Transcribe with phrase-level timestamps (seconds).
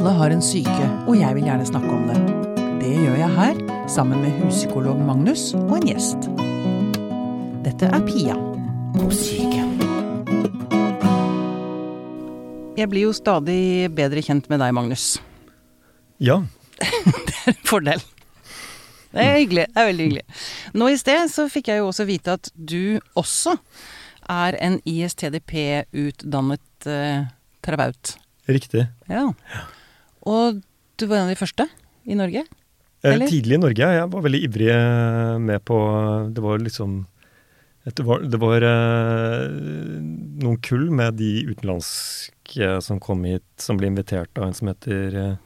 [0.00, 2.14] Alle har en syke, og jeg vil gjerne snakke om det.
[2.80, 6.28] Det gjør jeg her, sammen med huspsykolog Magnus og en gjest.
[7.66, 8.32] Dette er Pia
[8.94, 9.66] på syke.
[12.80, 15.18] Jeg blir jo stadig bedre kjent med deg, Magnus.
[16.16, 16.38] Ja.
[16.80, 18.00] det er en Fordel.
[19.12, 19.66] Det er hyggelig.
[19.68, 20.24] Det er veldig hyggelig.
[20.80, 23.52] Nå i sted så fikk jeg jo også vite at du også
[24.32, 27.28] er en ISTDP-utdannet uh,
[27.60, 28.14] terapeut.
[28.48, 28.86] Riktig.
[29.12, 29.26] Ja.
[30.28, 30.60] Og
[31.00, 31.66] du var en av de første
[32.04, 32.44] i Norge?
[33.02, 33.30] Eh, Eller?
[33.30, 33.92] tidlig i Norge.
[33.96, 35.78] Jeg var veldig ivrig eh, med på
[36.34, 37.06] Det var liksom
[37.84, 39.46] Det var, det var eh,
[40.44, 45.16] noen kull med de utenlandske som kom hit, som ble invitert av en som heter
[45.16, 45.36] eh,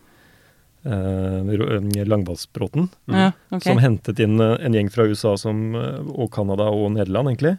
[0.82, 2.88] eh, eh, Langvassbråten.
[3.06, 3.70] Ja, okay.
[3.70, 7.54] Som hentet inn eh, en gjeng fra USA som, eh, og Canada og Nederland, egentlig.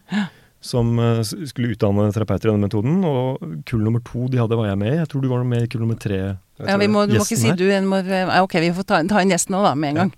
[0.65, 3.03] Som eh, skulle utdanne terapeuter i denne metoden.
[3.05, 4.97] Og kull nummer to de hadde, var jeg med i.
[5.03, 6.21] Jeg tror du var med i kull nummer tre.
[6.65, 7.59] Ja, vi må, du må ikke si her.
[7.59, 7.67] du.
[7.85, 8.01] Må,
[8.41, 10.13] ok, vi får ta, ta inn gjesten nå, da, med en gang.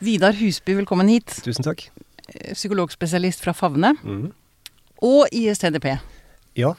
[0.00, 1.34] Vidar Husby, velkommen hit.
[1.44, 1.88] Tusen takk.
[2.30, 3.92] Eh, Psykologspesialist fra Favne.
[4.00, 4.30] Mm.
[5.04, 5.92] Og ISTDP.
[6.56, 6.74] Ja.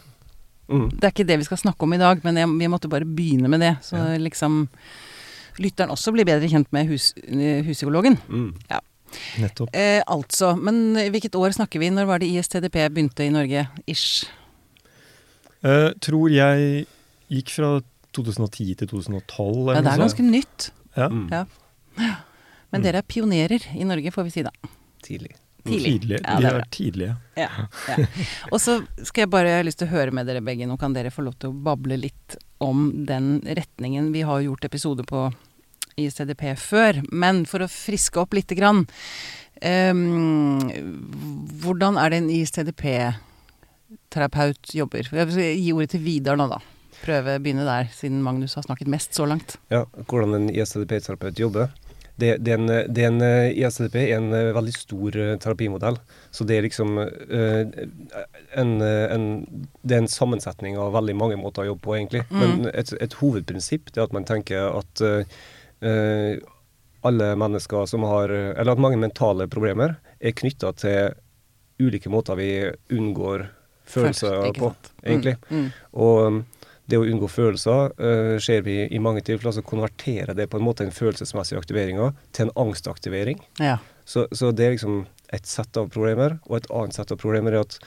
[0.71, 0.87] Mm.
[0.95, 3.05] Det er ikke det vi skal snakke om i dag, men jeg, vi måtte bare
[3.05, 3.75] begynne med det.
[3.85, 4.63] Så liksom
[5.61, 8.17] lytteren også blir bedre kjent med hus, eh, huspsykologen.
[8.29, 8.53] Mm.
[9.41, 9.73] Nettopp.
[9.75, 11.91] Eh, altså, men hvilket år snakker vi?
[11.93, 13.67] Når var det ISTDP begynte i Norge?
[13.89, 14.25] Ish.
[15.61, 16.85] Eh, tror jeg
[17.31, 17.75] gikk fra
[18.15, 19.75] 2010 til 2012.
[19.75, 20.71] Ja, det er ganske nytt.
[20.97, 21.07] Ja.
[21.11, 21.27] Mm.
[21.31, 21.45] Ja.
[22.71, 24.51] Men dere er pionerer i Norge, får vi si da.
[25.03, 25.35] Tidlig.
[25.61, 25.91] Tidlig.
[26.01, 26.19] Tidlig.
[26.23, 27.15] Ja, Vi er er tidlige.
[27.37, 27.49] Ja,
[27.91, 28.05] ja.
[28.49, 30.65] Og så skal jeg bare jeg har lyst til å høre med dere begge.
[30.65, 34.09] Nå kan dere få lov til å bable litt om den retningen.
[34.15, 35.27] Vi har gjort episode på
[35.99, 38.79] ICDP før, men for å friske opp lite grann
[39.61, 40.59] um,
[41.63, 45.03] Hvordan er det en ICDP-terapeut jobber?
[45.11, 46.59] Jeg vil gi ordet til Vidar nå, da.
[47.01, 49.49] Prøve å begynne der, siden Magnus har snakket mest så langt.
[49.73, 51.67] Ja, hvordan en ISTDP-terapeut jobber.
[52.21, 55.97] Det, det, er en, det en ISDP ISTDP er en eh, veldig stor eh, terapimodell.
[56.29, 57.61] Så det er liksom eh,
[58.61, 59.25] en, en,
[59.81, 62.23] Det er en sammensetning av veldig mange måter å jobbe på, egentlig.
[62.29, 65.03] Men et, et hovedprinsipp det er at man tenker at
[65.81, 71.15] alle mennesker som har Eller at mange mentale problemer er knytta til
[71.81, 72.51] ulike måter vi
[72.93, 73.47] unngår
[73.91, 74.73] følelser Først, på?
[75.03, 75.35] Mm, egentlig.
[75.49, 75.69] mm.
[75.93, 76.41] Og um,
[76.85, 80.65] det å unngå følelser uh, ser vi i mange tilfeller, så konverterer det på en
[80.65, 82.01] måte en følelsesmessig aktivering
[82.35, 83.41] til en angstaktivering.
[83.61, 83.79] Ja.
[84.05, 87.55] Så, så det er liksom et sett av problemer, og et annet sett av problemer
[87.55, 87.77] er at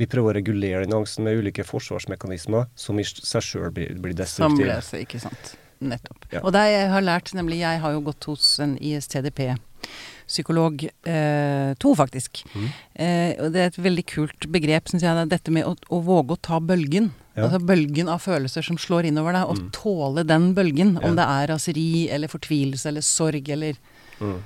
[0.00, 4.16] vi prøver å regulere den angsten med ulike forsvarsmekanismer som i seg sjøl blir, blir
[4.16, 4.78] destruktive.
[4.80, 5.56] ble ikke sant.
[5.80, 6.26] Nettopp.
[6.32, 6.40] Ja.
[6.44, 11.94] Og det jeg har lært, nemlig jeg har jo gått hos en ISTDP-psykolog, eh, to
[11.96, 12.42] faktisk.
[12.54, 12.66] Mm.
[12.94, 15.72] Eh, og det er et veldig kult begrep, syns jeg, det er dette med å,
[15.90, 17.10] å våge å ta bølgen.
[17.36, 17.42] Ja.
[17.46, 19.70] Altså bølgen av følelser som slår innover deg, og Mm.
[19.72, 20.98] tåle den bølgen.
[21.02, 23.74] Om det er raseri eller fortvilelse eller sorg eller
[24.20, 24.40] Mm.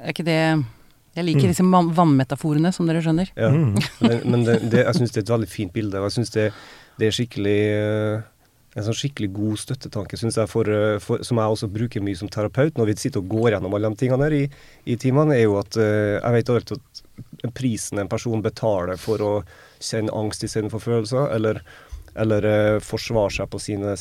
[0.00, 0.64] Er ikke det
[1.14, 3.28] Jeg liker disse vannmetaforene, som dere skjønner.
[3.36, 3.48] Ja.
[3.50, 3.74] Mm.
[4.00, 5.98] Men, men det, det, jeg syns det er et veldig fint bilde.
[6.06, 6.52] Jeg syns det,
[6.96, 8.20] det er skikkelig eh,
[8.78, 12.16] en sånn skikkelig god støttetanke, synes jeg, for, eh, for, som jeg også bruker mye
[12.18, 14.44] som terapeut når vi sitter og går gjennom alle de tingene her i,
[14.86, 19.22] i timene, er jo at uh, jeg vet alltid at prisen en person betaler for
[19.26, 19.32] å
[19.82, 21.60] kjenne angst istedenfor følelser, eller,
[22.18, 23.96] eller uh, forsvare seg på sine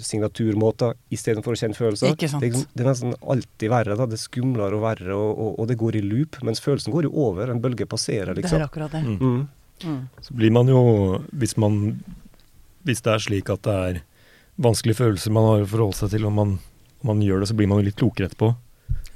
[0.00, 2.14] signaturmåter istedenfor å kjenne følelser.
[2.14, 2.42] Ikke sant.
[2.44, 3.96] Det, liksom- det er nesten alltid verre.
[3.96, 6.40] da, Det er skumlere og verre, og, og, og det går i loop.
[6.42, 7.50] Mens følelsen går jo over.
[7.50, 8.62] En bølge passerer, Det er liksom.
[8.62, 9.04] akkurat det.
[9.04, 9.18] Mm.
[9.20, 9.48] Mm.
[9.84, 10.00] Mm.
[10.20, 10.80] Så blir man jo,
[11.32, 12.02] hvis man
[12.86, 14.00] Hvis det er slik at det er
[14.60, 16.58] vanskelige følelser man har å forholde seg til, og man,
[17.00, 18.54] om man gjør det, så blir man jo litt klokere etterpå.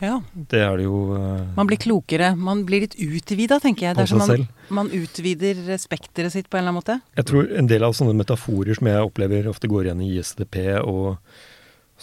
[0.02, 0.18] Ja.
[0.34, 2.32] Det er det jo uh, Man blir klokere.
[2.36, 3.96] Man blir litt utvida, tenker jeg.
[3.96, 4.46] Det er som man,
[4.80, 6.98] man utvider spekteret sitt på en eller annen måte.
[7.16, 10.58] Jeg tror en del av sånne metaforer som jeg opplever ofte går igjen i ISDP,
[10.82, 11.14] og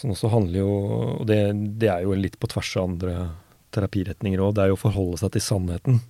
[0.00, 0.72] som også handler jo
[1.20, 1.38] Og det,
[1.78, 3.16] det er jo litt på tvers av andre
[3.76, 4.54] terapiretninger òg.
[4.56, 6.00] Det er jo å forholde seg til sannheten,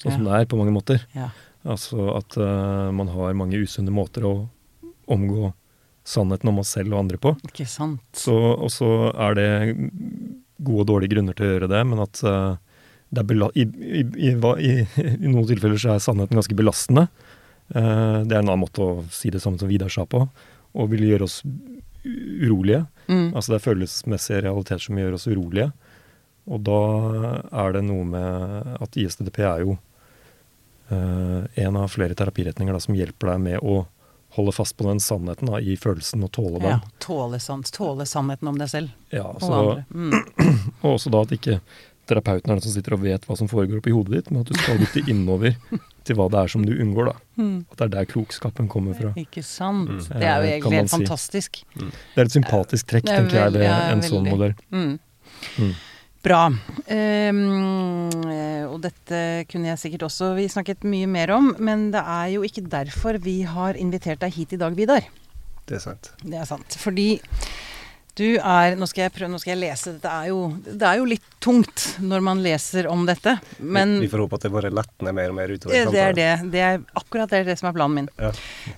[0.00, 0.30] sånn som Ja.
[0.30, 1.02] det er på mange måter.
[1.16, 1.32] Ja.
[1.64, 4.34] Altså at uh, man har mange usunne måter å
[5.10, 5.52] omgå
[6.04, 7.32] sannheten om oss selv og andre på.
[7.48, 8.02] Ikke sant.
[8.16, 9.48] Så, og så er det
[10.64, 12.56] gode og dårlige grunner til å gjøre det, men at eh,
[13.14, 13.24] det
[13.54, 14.72] i, i, i, i,
[15.14, 17.06] I noen tilfeller så er sannheten ganske belastende.
[17.74, 20.26] Eh, det er en annen måte å si det samme som Vidar sa på,
[20.74, 21.40] og vil gjøre oss
[22.04, 22.84] urolige.
[23.08, 23.32] Mm.
[23.32, 25.70] Altså det er følelsesmessige realiteter som gjør oss urolige.
[26.44, 26.80] Og da
[27.64, 29.78] er det noe med at ISTDP er jo
[30.92, 33.84] eh, en av flere terapiretninger da, som hjelper deg med å
[34.36, 36.70] holde fast på den sannheten da, i følelsen og tåle den.
[36.76, 37.38] Ja, tåle,
[37.70, 39.84] tåle sannheten om deg selv Ja, og så, andre.
[39.94, 40.14] Mm.
[40.82, 41.60] og også da at ikke
[42.04, 44.50] terapeuten er den som sitter og vet hva som foregår oppi hodet ditt, men at
[44.50, 45.54] du skal dytte innover
[46.04, 47.06] til hva det er som du unngår.
[47.08, 47.14] da.
[47.40, 47.54] Mm.
[47.70, 49.14] At det er der klokskapen kommer fra.
[49.16, 49.88] Ikke sant.
[49.88, 50.02] Mm.
[50.10, 50.98] Det er jo Eh, egentlig helt si.
[50.98, 51.62] fantastisk.
[51.78, 54.36] Det er et sympatisk trekk, er tenker jeg, det, en sånn veldig.
[54.36, 54.54] modell.
[54.74, 55.74] Mm.
[56.24, 56.46] Bra.
[56.88, 57.32] Eh,
[58.64, 59.18] og dette
[59.50, 63.20] kunne jeg sikkert også vi snakket mye mer om, men det er jo ikke derfor
[63.22, 65.04] vi har invitert deg hit i dag, Vidar.
[65.68, 66.10] Det er sant.
[66.24, 66.76] Det er sant.
[66.80, 67.20] Fordi
[68.14, 69.92] du er Nå skal jeg prøve, nå skal jeg lese.
[69.96, 74.06] Dette er jo, det er jo litt tungt når man leser om dette, men vi,
[74.06, 76.28] vi får håpe at det bare letner mer og mer utover Det er det.
[76.54, 78.08] det er, akkurat det er det som er planen min.
[78.22, 78.30] Ja.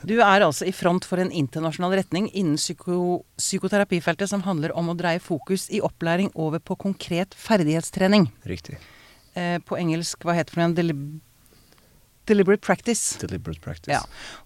[0.08, 4.88] Du er altså i front for en internasjonal retning innen psyko, psykoterapifeltet som handler om
[4.88, 8.30] å dreie fokus i opplæring over på konkret ferdighetstrening.
[8.48, 8.80] Riktig.
[9.36, 10.76] Eh, på engelsk, hva heter det for noe?
[10.80, 11.04] delib
[12.26, 13.18] deliberate practice.
[13.22, 13.92] Deliberate practice.
[13.92, 14.00] Ja.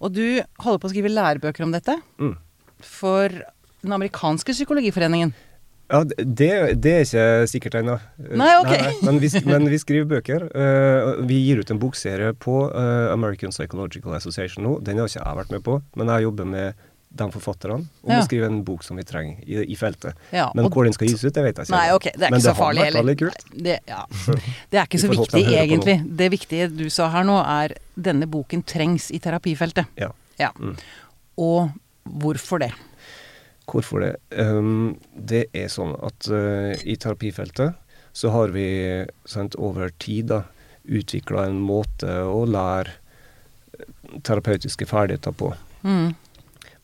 [0.05, 2.35] Og du holder på å skrive lærebøker om dette Mm.
[2.85, 3.31] for
[3.83, 5.33] den amerikanske psykologiforeningen.
[5.91, 7.97] Ja, det, det er ikke sikkert ennå.
[8.23, 9.01] Eh, Nei, ok.
[9.03, 10.45] Men, vi, men vi skriver bøker.
[10.55, 14.77] eh, vi gir ut en bokserie på eh, American Psychological Association nå.
[14.87, 18.21] Den har ikke jeg vært med på, men jeg jobber med de forfatterne om Ja.
[18.21, 20.15] å skrive en bok som vi trenger i, i feltet.
[20.31, 21.75] Ja, Men hvor den skal gis ut, det vet jeg ikke.
[21.75, 23.03] Nei, ok, det er ikke så det hadde farlig vært heller.
[23.03, 23.43] veldig kult.
[23.51, 24.05] Nei, Det, ja.
[24.71, 25.97] det er ikke så viktig egentlig.
[26.23, 29.91] Det viktige du sa her nå, er denne boken trengs i terapifeltet.
[29.99, 30.13] Ja.
[30.39, 30.53] Ja.
[30.63, 30.77] Mm.
[31.43, 31.73] Og
[32.07, 32.71] hvorfor det?
[33.71, 34.15] Hvorfor det?
[34.35, 37.77] Um, det er sånn at uh, i terapifeltet
[38.13, 38.67] så har vi
[39.31, 40.43] sant, over tid da,
[40.85, 42.97] utvikla en måte å lære
[43.79, 45.53] eh, terapeutiske ferdigheter på.
[45.85, 46.17] Mm.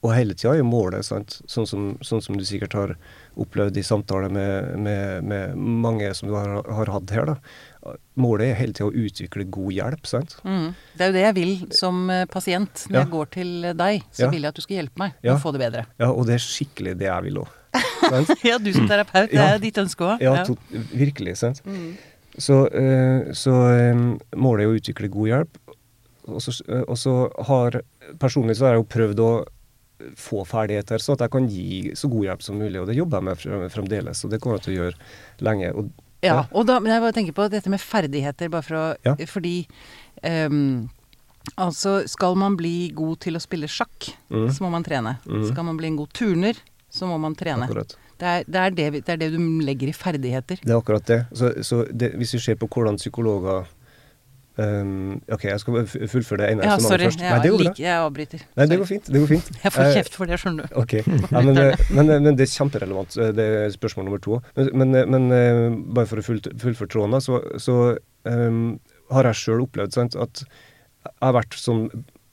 [0.05, 1.41] Og hele tida er målet, sant?
[1.51, 2.95] Sånn, som, sånn som du sikkert har
[3.41, 7.33] opplevd i samtale med, med, med mange som du har, har hatt her.
[7.33, 7.37] da.
[8.17, 10.07] Målet er hele tida å utvikle god hjelp.
[10.07, 10.37] sant?
[10.45, 10.75] Mm.
[10.97, 12.87] Det er jo det jeg vil som eh, pasient.
[12.89, 13.05] Når Ja.
[13.05, 14.31] jeg går til deg, så Ja.
[14.31, 15.35] vil jeg at du skal hjelpe meg Ja.
[15.37, 15.87] å få det bedre.
[15.99, 17.49] Ja, Og det er skikkelig det jeg vil òg.
[18.45, 20.21] Ja, du som terapeut, det er ditt ønske òg.
[20.21, 20.57] Ja, to,
[20.95, 21.37] virkelig.
[21.37, 21.61] sant?
[21.67, 21.97] Mm.
[22.39, 23.95] Så, eh, så eh,
[24.37, 25.59] målet er å utvikle god hjelp.
[26.29, 26.53] Og så,
[26.89, 27.83] og så har
[28.19, 29.45] Personlig så har jeg jo prøvd å
[30.15, 32.79] få ferdigheter, så at jeg kan gi så god hjelp som mulig.
[32.81, 34.95] Og det jobber jeg med fremdeles, og det kommer jeg til å gjøre
[35.41, 35.71] lenge.
[35.75, 35.89] Og,
[36.25, 39.15] Ja, og da, men jeg bare tenker på dette med ferdigheter, bare for å Ja.
[39.27, 39.67] Fordi
[40.25, 40.89] um,
[41.57, 44.49] Altså, skal man bli god til å spille sjakk, Mm.
[44.51, 45.13] så må man trene.
[45.29, 45.45] Mm.
[45.53, 46.55] Skal man bli en god turner,
[46.91, 47.69] så må man trene.
[47.69, 47.95] akkurat.
[48.19, 50.59] Det er det, er det, det er det du legger i ferdigheter.
[50.65, 51.27] Det er akkurat det.
[51.33, 53.67] Så, så det, hvis vi ser på hvordan psykologer
[54.63, 57.21] ehm, OK, jeg skal fullføre det ene Ja, sorry, først.
[57.23, 57.73] Nei, det går bra.
[57.83, 58.43] jeg avbryter.
[58.57, 59.11] Nei, det går fint.
[59.13, 59.51] Det går fint.
[59.65, 60.77] Jeg får Eh, kjeft for det, skjønner du.
[60.83, 60.93] Ok,
[61.35, 63.17] ja, men, eh, men, eh, men det er kjemperelevant.
[63.37, 64.41] Det er spørsmål nummer to.
[64.57, 67.79] Men, men, men bare for å fullføre tråden, så, så
[68.25, 68.79] um,
[69.13, 70.45] har jeg sjøl opplevd sant, at
[71.07, 71.85] jeg har vært sånn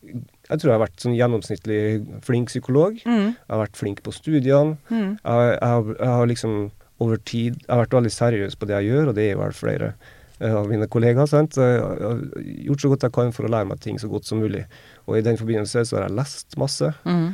[0.03, 1.81] Jeg tror jeg har vært sånn gjennomsnittlig
[2.25, 2.97] flink psykolog.
[3.05, 4.77] Mm, Jeg har vært flink på studiene.
[4.89, 6.55] mm, Jeg, jeg, har, jeg har liksom
[7.03, 9.53] over tid Jeg har vært veldig seriøs på det jeg gjør, og det er vel
[9.55, 9.93] flere
[10.41, 11.29] av mine kollegaer.
[11.29, 11.57] sant?
[11.57, 12.21] Jeg har
[12.67, 14.65] gjort så godt jeg kan for å lære meg ting så godt som mulig.
[15.07, 16.93] Og i den forbindelse så har jeg lest masse.
[17.05, 17.33] mm.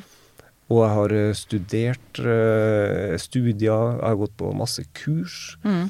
[0.70, 5.58] Og jeg har eh, studert eh, studier, jeg har gått på masse kurs.
[5.64, 5.88] Mm.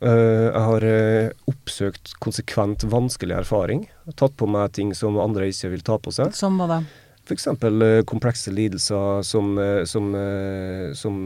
[0.00, 3.86] Eh, jeg har eh, oppsøkt konsekvent vanskelig erfaring.
[4.16, 6.32] Tatt på meg ting som andre ikke vil ta på seg.
[6.36, 6.80] Som hva da?
[7.26, 7.46] F.eks.
[7.46, 11.16] Uh, komplekse lidelser som, eh, som, eh, som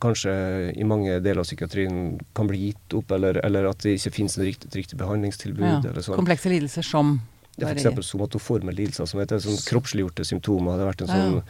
[0.00, 0.34] kanskje
[0.78, 4.38] i mange deler av psykiatrien kan bli gitt opp, eller, eller at det ikke finnes
[4.38, 5.66] et riktig, riktig behandlingstilbud.
[5.66, 5.80] Ja.
[5.82, 6.20] eller sånn.
[6.20, 7.16] Komplekse lidelser som
[7.58, 8.06] Ja, f.eks.
[8.06, 10.78] somatoforme lidelser, som heter sånn kroppsliggjorte symptomer.
[10.78, 11.18] Det har vært en Ja.
[11.26, 11.42] sånn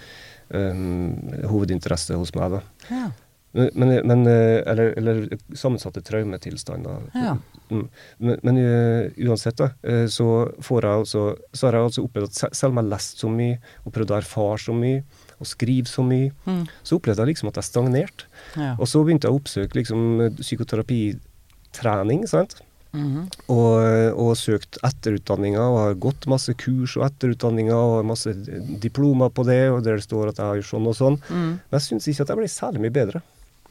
[0.57, 2.51] eh, hovedinteresse hos meg.
[2.51, 2.63] da.
[2.89, 3.11] Ja.
[3.53, 7.11] Men, men, eh, eller, eller sammensatte traumetilstander.
[7.15, 7.37] Ja.
[7.71, 7.89] Mm.
[8.19, 10.27] Men, men eh, uansett, da, eh, så,
[10.65, 11.23] får jeg altså,
[11.53, 14.15] så har jeg altså opplevd at selv om jeg har lest så mye, og prøvd
[14.15, 15.03] å erfare så mye,
[15.39, 16.65] og skrive så mye, Mm.
[16.83, 18.25] så opplevde jeg liksom at jeg stagnerte.
[18.57, 18.75] ja.
[18.79, 22.59] Og så begynte jeg å oppsøke liksom psykoterapitrening, sant.
[22.97, 23.27] Mhm.
[23.53, 28.33] Og, og søkt etterutdanninger, og har gått masse kurs og etterutdanninger, og har masse
[28.81, 31.19] diplomer på det, og der det står at jeg har gjort sånn og sånn.
[31.29, 31.51] Mm.
[31.69, 33.23] Men jeg syns ikke at jeg ble særlig mye bedre.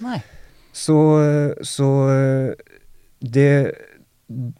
[0.05, 0.19] Nei.
[0.77, 0.93] Så,
[1.65, 1.87] så
[3.19, 3.75] det,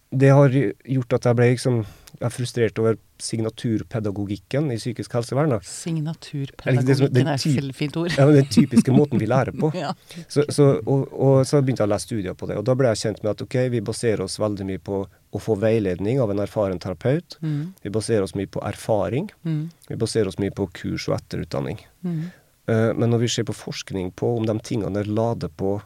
[0.09, 1.85] det har gjort at jeg ble liksom
[2.17, 5.51] Jeg er frustrert over signaturpedagogikken i psykisk helsevern.
[5.53, 5.59] da.
[5.61, 8.13] Signaturpedagogikken det er et fint ord.
[8.17, 9.69] Ja, Den typiske måten vi lærer på.
[9.77, 9.93] Ja.
[10.27, 12.57] Så, så, og, og så begynte jeg å lese studier på det.
[12.57, 15.41] Og da ble jeg kjent med at ok, vi baserer oss veldig mye på å
[15.43, 17.37] få veiledning av en erfaren terapeut.
[17.41, 17.73] Mm.
[17.83, 19.29] Vi baserer oss mye på erfaring.
[19.45, 19.69] Mm.
[19.89, 21.83] Vi baserer oss mye på kurs og etterutdanning.
[22.01, 22.21] Mm.
[22.69, 25.77] Uh, Men når vi ser på forskning på om de tingene der lader på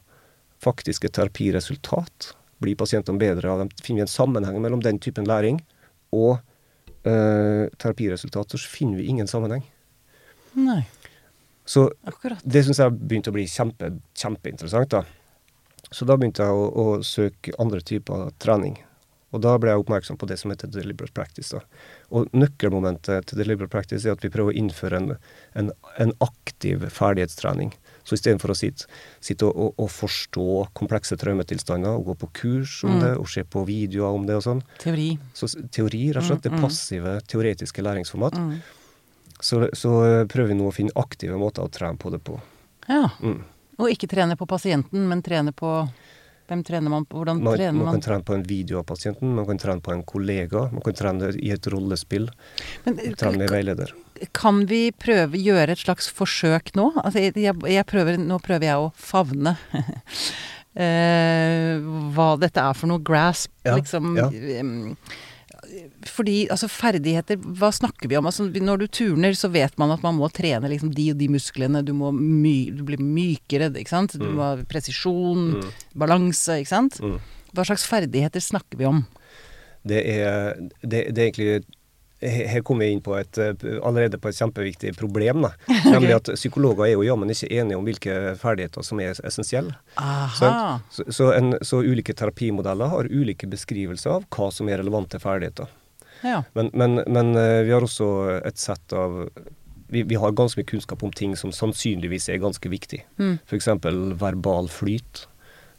[0.62, 5.60] faktiske terapiresultat, blir pasientene bedre av dem, finner vi en sammenheng mellom den typen læring
[6.14, 6.38] og
[7.08, 9.64] eh, terapiresultat, så finner vi ingen sammenheng.
[10.60, 10.84] Nei,
[11.66, 12.42] Så akkurat.
[12.44, 14.90] det syns jeg har begynt å bli kjempe, kjempeinteressant.
[14.92, 15.04] da.
[15.92, 18.78] Så da begynte jeg å, å søke andre typer trening.
[19.32, 21.56] Og da ble jeg oppmerksom på det som heter deliberate practice.
[21.56, 21.62] Da.
[22.12, 25.14] Og nøkkelmomentet til deliberate practice er at vi prøver å innføre en,
[25.60, 25.72] en,
[26.04, 27.72] en aktiv ferdighetstrening.
[28.04, 28.90] Så istedenfor å sitte,
[29.24, 30.48] sitte og, og, og, forstå
[30.78, 33.02] komplekse traumetilstander og gå på kurs om mm.
[33.06, 35.10] det og se på videoer om det og sånn Teori.
[35.38, 36.44] Så teori, rett og slett.
[36.44, 36.66] Det mm, mm.
[36.66, 38.40] passive, teoretiske læringsformat.
[38.42, 38.56] Mm.
[39.42, 39.92] Så, så,
[40.30, 42.38] prøver vi nå å finne aktive måter å trene på det på.
[42.88, 43.08] Ja.
[43.22, 43.42] Mm.
[43.82, 45.72] Og ikke trene på pasienten, men trene på
[46.52, 47.22] hvem trener man på?
[47.22, 47.88] Hvordan man, trener man?
[47.88, 50.84] Man kan trene på en video av pasienten, man kan trene på en kollega, man
[50.86, 52.28] kan trene i et rollespill.
[52.86, 53.96] Men, trene med veileder.
[54.38, 56.92] Kan vi prøve gjøre et slags forsøk nå?
[57.02, 59.56] Altså, jeg, jeg prøver, nå prøver jeg å favne
[60.86, 61.80] eh,
[62.16, 63.02] hva dette er for noe.
[63.02, 64.16] Grasp, ja, liksom.
[64.20, 64.30] Ja
[66.10, 68.28] fordi altså ferdigheter, hva snakker vi om?
[68.30, 71.30] Altså, når du turner, så vet man at man må trene liksom de og de
[71.32, 71.84] musklene.
[71.86, 74.18] Du må my, du blir mykere, ikke sant.
[74.20, 74.34] Du mm.
[74.38, 75.70] må ha presisjon, mm.
[76.04, 77.00] balanse, ikke sant.
[77.04, 77.20] Mm.
[77.56, 79.04] Hva slags ferdigheter snakker vi om?
[79.88, 81.81] Det er, det, det er egentlig
[82.22, 85.42] her kommer vi inn på et, eh, allerede på et kjempeviktig problem.
[85.46, 85.52] Da.
[85.94, 89.74] Nemlig at psykologer er jo jammen ikke enige om hvilke ferdigheter som er essensielle.
[90.38, 95.72] Så, så, en, så, ulike terapimodeller har ulike beskrivelser av hva som er relevante ferdigheter.
[96.22, 96.44] Ja.
[96.54, 98.12] Men, men, men, eh, vi har også
[98.46, 99.24] et sett av
[99.92, 103.02] vi, vi, har ganske mye kunnskap om ting som sannsynligvis er ganske viktig.
[103.20, 103.42] Mm.
[103.44, 103.68] F.eks.
[104.22, 105.26] verbal flyt.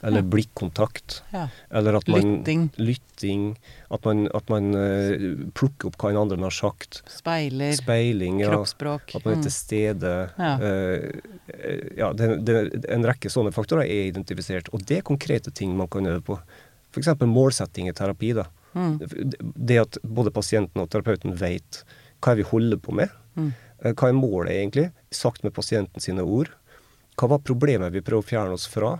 [0.03, 1.23] Eller blikkontakt.
[1.31, 1.49] Ja.
[1.71, 2.71] Eller at man Lytting.
[2.77, 3.45] lytting
[3.89, 7.03] at man, at man uh, plukker opp hva en andre har sagt.
[7.07, 7.71] Speiler.
[7.79, 8.51] Speiling, ja.
[8.51, 9.15] Kroppsspråk.
[9.15, 9.57] At man er til mm.
[9.57, 10.15] stede.
[10.39, 12.57] Ja, uh, ja det, det,
[12.91, 14.73] en rekke sånne faktorer er identifisert.
[14.75, 16.39] Og det er konkrete ting man kan øve på.
[16.91, 17.15] F.eks.
[17.23, 18.33] målsetting i terapi.
[18.43, 18.49] da.
[18.75, 18.99] Mm.
[19.55, 21.85] Det at både pasienten og terapeuten vet
[22.23, 23.15] hva vi holder på med.
[23.39, 23.53] Mm.
[23.93, 24.91] Hva er målet, egentlig?
[25.15, 26.51] Sagt med pasienten sine ord.
[27.19, 28.97] Hva var problemet vi prøver å fjerne oss fra?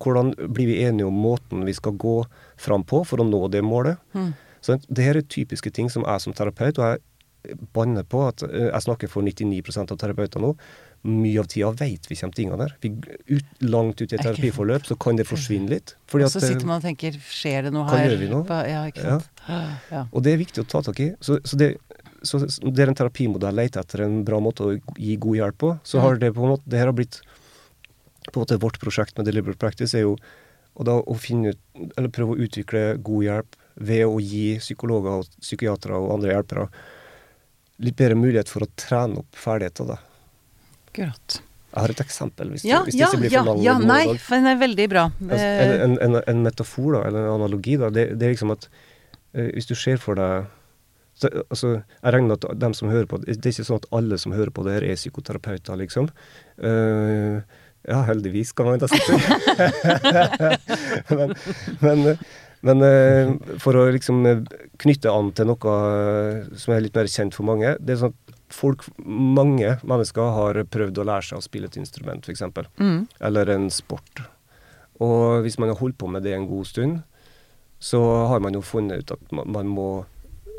[0.00, 2.22] Hvordan blir vi enige om måten vi skal gå
[2.60, 4.00] fram på for å nå det målet?
[4.16, 4.32] Mm.
[4.60, 7.04] Så det her er typiske ting som jeg som terapeut, og jeg
[7.72, 10.54] banner på at eh, jeg snakker for 99% av terapeuter nå,
[11.08, 12.74] mye av tida vet vi kommer tingene der.
[12.82, 12.90] Vi,
[13.32, 15.94] ut, langt ut i et terapiforløp så kan det forsvinne litt.
[16.12, 18.10] og så sitter man og tenker skjer det noe her?
[18.10, 18.60] Gjør vi noe?
[18.68, 19.30] Ja, ikke sant.
[19.46, 19.60] Ja.
[19.88, 20.04] Ja.
[20.12, 21.08] Og det er viktig å ta tak i.
[21.24, 21.70] Så, så, det,
[22.26, 26.04] så der en terapimodell leter etter en bra måte å gi god hjelp på, så
[26.04, 27.22] har det på en måte det her har blitt
[28.32, 30.16] på en måte vårt prosjekt med Deliberate Practice er jo
[30.80, 31.60] å finne ut,
[31.98, 36.66] eller prøve å utvikle god hjelp ved å gi psykologer og psykiatere og andre hjelpere
[37.80, 39.94] litt bedre mulighet for å trene opp ferdigheter.
[39.94, 39.98] da.
[40.90, 41.40] Akkurat.
[41.70, 43.60] Jeg har et eksempel, hvis, ja, det, hvis ja, det blir for lang.
[43.62, 45.04] Ja, nei, for den er veldig bra.
[45.22, 45.50] Altså,
[45.86, 49.52] en, en, en, metafor, da, eller en analogi, da, det, det er liksom at eh,
[49.54, 50.48] hvis du ser for deg
[51.20, 53.88] så, altså, Jeg regner med at dem som hører på Det er ikke sånn at
[53.92, 56.08] alle som hører på det her, er psykoterapeuter, liksom.
[56.56, 57.42] Uh,
[57.88, 59.00] ja, heldigvis, kan man da si.
[61.16, 61.34] men,
[61.80, 62.18] men,
[62.60, 63.30] men, eh,
[63.62, 64.20] for å liksom
[64.82, 68.12] knytte an til noe eh, som er litt mer kjent for mange det er sånn
[68.12, 72.42] at folk, Mange mennesker har prøvd å lære seg å spille et instrument, f.eks.
[72.82, 73.04] Mm.
[73.28, 74.24] Eller en sport.
[75.00, 76.98] Og hvis man har holdt på med det en god stund,
[77.78, 79.90] så har man jo funnet ut at man, man må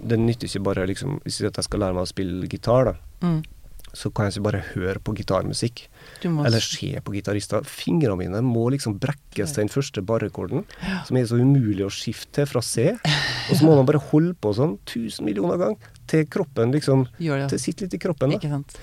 [0.02, 2.94] Det nytter ikke bare liksom Hvis jeg skal lære meg å spille gitar, da.
[3.22, 3.44] Mm
[3.94, 5.86] så kan jeg ikke bare høre på gitarmusikk.
[6.26, 7.66] Eller se på gitarister.
[7.68, 11.02] Fingrene mine må liksom brekkes til den første barrekorden, ja.
[11.08, 12.92] som er så umulig å skifte til fra C.
[13.50, 17.44] Og så må man bare holde på sånn tusen millioner ganger til kroppen liksom Gjør
[17.44, 17.54] det.
[17.54, 18.34] Til sitter litt i kroppen.
[18.34, 18.40] da.
[18.40, 18.76] Ikke sant.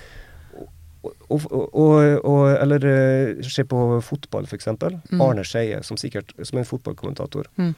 [1.29, 4.71] Og, og, og, og, eller uh, se på fotball, f.eks.
[4.75, 5.21] Mm.
[5.23, 7.49] Arne Skeie, som, sikkert, som er en fotballkommentator.
[7.61, 7.75] Mm.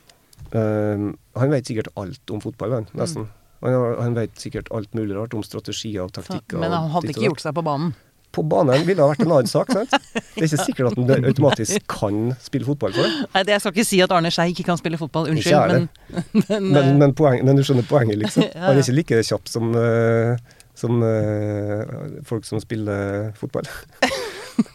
[0.50, 3.28] Um, han vet sikkert alt om fotball, han, nesten.
[3.28, 3.36] Mm.
[3.60, 6.58] Han, han vet sikkert alt mulig rart om strategier og taktikker.
[6.62, 7.92] Men han hadde ikke gjort seg på banen?
[8.30, 9.72] På banen ville det vært en annen sak.
[9.74, 9.90] sant?
[9.90, 13.26] Det er ikke sikkert at han automatisk kan spille fotball for det.
[13.34, 15.88] Nei, det Jeg skal ikke si at Arne Skei ikke kan spille fotball, unnskyld, men
[16.32, 18.46] men, men, eh, men, poeng, men, du skjønner poenget, liksom.
[18.62, 20.36] Han er ikke like kjapp som, uh,
[20.78, 23.68] som uh, folk som spiller fotball.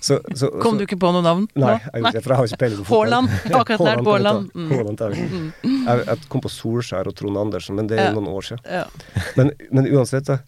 [0.01, 1.43] Så, så, Kom du ikke på noe navn?
[1.61, 3.11] Nei, jeg gjorde for jeg har ikke peiling på fotball.
[3.13, 3.33] Haaland.
[3.59, 4.47] Akkurat der, Haaland.
[4.55, 5.51] Mm.
[5.61, 8.15] Jeg, jeg, kom på Solskjær og Trond Andersen, men det er ja.
[8.15, 8.63] noen år siden.
[8.65, 8.87] Ja.
[9.37, 10.39] Men, men, uansett, det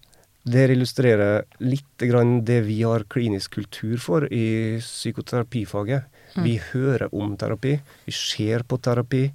[0.53, 6.07] her illustrerer litt grann det vi har klinisk kultur for i psykoterapifaget.
[6.35, 6.43] Mm.
[6.45, 9.25] Vi hører om terapi, vi ser på terapi.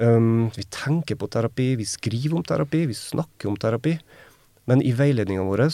[0.00, 3.98] Um, vi tenker på terapi, vi skriver om terapi, vi snakker om terapi.
[4.70, 5.66] Men i veiledninga vår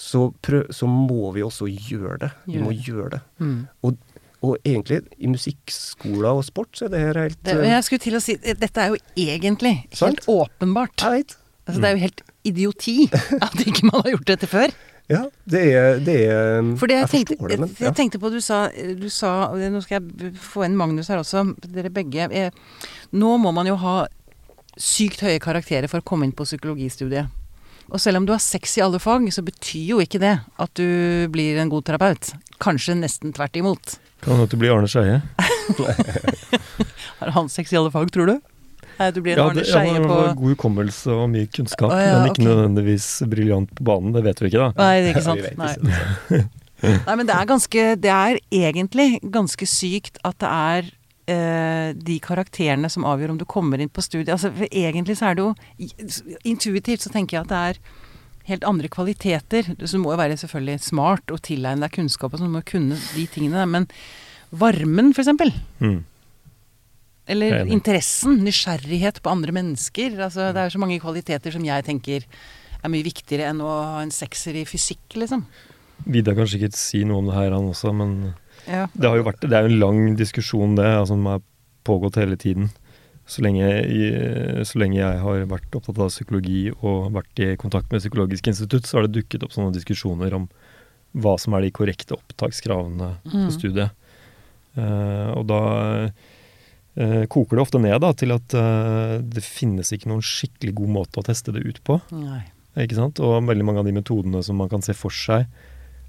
[0.00, 0.32] så,
[0.70, 2.30] så, må vi også gjøre det.
[2.48, 3.20] Vi må gjøre det.
[3.38, 3.58] Mm.
[3.84, 3.98] Og,
[4.40, 8.16] og, egentlig, i musikkskoler og sport, så er det her helt det, Jeg skulle til
[8.16, 10.22] å si Dette er jo egentlig sant?
[10.22, 10.96] helt åpenbart.
[11.04, 11.36] Jeg vet.
[11.66, 14.72] Altså, det er jo helt idioti at ikke man har gjort dette før.
[15.10, 17.84] Ja, det er, det er For det jeg, Jeg tenkte, forstår det, men ja.
[17.88, 21.42] jeg tenkte på du sa, du sa Nå skal jeg få inn Magnus her også.
[21.66, 22.28] Dere begge.
[22.30, 22.54] Eh,
[23.18, 24.04] nå må man jo ha
[24.80, 27.26] sykt høye karakterer for å komme inn på psykologistudiet.
[27.90, 30.78] Og selv om du har sex i alle fag, så betyr jo ikke det at
[30.78, 32.30] du blir en god terapeut.
[32.62, 33.96] Kanskje nesten tvert imot.
[34.22, 35.18] Kan hende du blir Arne Skeie.
[37.20, 38.36] Har han sex i alle fag, tror du?
[39.14, 41.98] Du blir en Ja, Arne det- ja, Skeie på god hukommelse og mye kunnskap, Å,
[41.98, 42.48] ja, men ikke okay.
[42.50, 44.12] nødvendigvis briljant på banen.
[44.12, 44.72] Det vet vi ikke, da.
[44.76, 45.46] Nei, det er ikke sant.
[45.58, 46.42] Nei.
[47.06, 50.86] Nei, men det er ganske Det er egentlig ganske sykt at det er
[51.28, 54.32] eh, de karakterene som avgjør om du kommer inn på studiet.
[54.36, 55.54] Altså, for egentlig så er det jo
[56.48, 57.82] Intuitivt så tenker jeg at det er
[58.50, 59.68] helt andre kvaliteter.
[59.84, 62.64] Så du må jo være selvfølgelig smart og tilegne deg kunnskap og sånn, du må
[62.66, 63.66] kunne de tingene.
[63.68, 63.86] Men
[64.50, 65.52] varmen, for eksempel.
[65.84, 66.00] Mm.
[67.28, 70.16] Eller er interessen, nysgjerrighet på andre mennesker.
[70.18, 72.24] Altså, det er så mange kvaliteter som jeg tenker
[72.82, 75.44] er mye viktigere enn å ha en sekser i fysikk, liksom.
[76.08, 78.34] Vidar kan sikkert si noe om det her, han også, men
[78.66, 78.86] Ja.
[78.96, 81.42] det vært Det er jo en lang diskusjon, det, altså, som har
[81.84, 82.70] pågått hele tiden.
[83.26, 83.62] Så lenge,
[84.66, 88.82] så lenge jeg har vært opptatt av psykologi og vært i kontakt med Psykologisk institutt,
[88.84, 90.48] så har det dukket opp sånne diskusjoner om
[91.14, 93.46] hva som er de korrekte opptakskravene Mm.
[93.46, 93.90] på studiet.
[94.76, 96.10] Uh, og da
[96.96, 100.88] eh, koker det ofte ned da, til at eh, det finnes ikke noen skikkelig god
[100.96, 102.00] måte å teste det ut på.
[102.16, 102.42] Nei.
[102.78, 103.18] Ikke sant?
[103.20, 105.46] Og veldig mange av de metodene som man kan se for seg,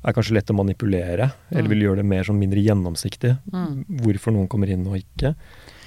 [0.01, 1.69] er kanskje lett å manipulere, eller Mm.
[1.69, 3.35] vil gjøre det mer sånn mindre gjennomsiktig.
[3.53, 3.85] Mm.
[4.01, 5.35] Hvorfor noen kommer inn og ikke.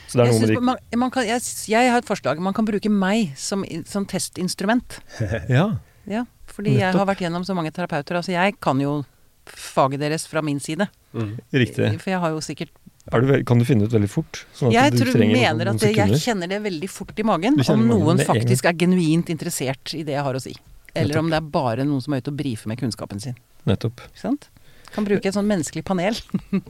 [0.06, 2.38] Så det er Jeg, noe med de man, man kan, jeg, jeg har et forslag.
[2.38, 5.00] Man kan bruke meg som, som testinstrument.
[5.48, 5.78] Ja.
[6.06, 8.18] Ja, fordi jeg har vært gjennom så mange terapeuter.
[8.20, 9.04] Altså jeg kan jo
[9.46, 10.86] faget deres fra min side.
[11.14, 11.38] Mm.
[11.52, 11.88] Riktig.
[12.02, 14.44] For jeg har jo sikkert Er du, kan du finne ut veldig fort?
[14.56, 17.18] Sånn at Jeg du tror, du mener noen at det, jeg kjenner det veldig fort
[17.20, 20.54] i magen om noen faktisk er genuint interessert i det jeg har å si.
[20.94, 23.36] Eller om det er bare noen som er ute og brifer med kunnskapen sin.
[23.68, 24.00] Nettopp.
[24.08, 24.48] Ikke sant?
[24.94, 26.18] Kan bruke et sånn menneskelig panel.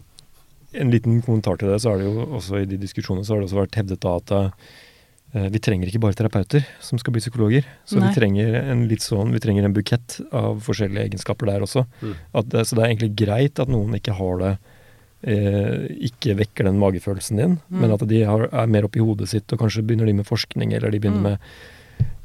[0.74, 3.38] En liten kommentar til det, så er det jo også i de diskusjonene så har
[3.38, 7.22] det også vært hevdet da at uh, vi trenger ikke bare terapeuter som skal bli
[7.22, 7.68] psykologer.
[7.86, 8.08] Så Nei.
[8.08, 11.84] vi trenger en litt sånn, vi trenger en bukett av forskjellige egenskaper der også.
[12.02, 12.16] Mm.
[12.42, 14.52] At så det er egentlig greit at noen ikke har det
[15.26, 17.80] eh, Ikke vekker den magefølelsen din, Mm.
[17.80, 20.72] men at de har, er mer oppi hodet sitt, og kanskje begynner de med forskning,
[20.74, 21.22] eller de begynner Mm.
[21.22, 21.38] med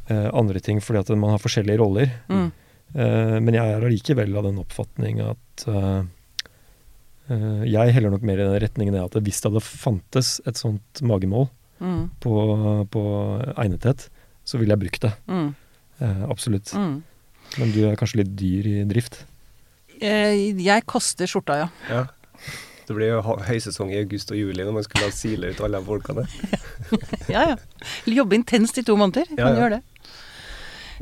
[0.09, 2.11] eh, andre ting, fordi at man har forskjellige roller.
[2.29, 2.51] Mm.
[2.95, 6.03] Eh, men jeg er allikevel av den oppfatning at eh,
[7.29, 11.01] eh, Jeg heller nok mer i den retningen at hvis det hadde fantes et sånt
[11.01, 12.09] magemål Mm.
[12.19, 12.31] på,
[12.91, 13.01] på
[13.55, 14.09] egnethet,
[14.43, 15.13] så ville jeg brukt det.
[15.29, 15.55] Mm.
[16.01, 16.73] Eh, absolutt.
[16.75, 17.03] Mm.
[17.57, 19.21] Men du er kanskje litt dyr i drift?
[20.01, 21.69] Eh, Jeg koster skjorta, ja.
[21.89, 22.01] Ja.
[22.89, 25.77] Det blir jo høysesong i august og juli når man skulle la sile ut alle
[25.79, 26.25] de folkene.
[27.29, 27.57] Ja, ja.
[28.09, 29.27] Jobbe intenst i to måneder.
[29.29, 29.59] Kan Ja, ja.
[29.61, 29.83] gjøre det.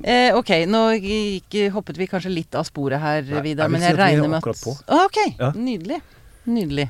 [0.03, 3.95] Eh, ok, nå gikk, hoppet vi kanskje litt av sporet her, Nei, Vidar, men jeg
[3.95, 4.67] er regner med at.
[4.91, 5.51] Ah, ok, Ja.
[5.55, 6.01] nydelig.
[6.47, 6.89] Nydelig.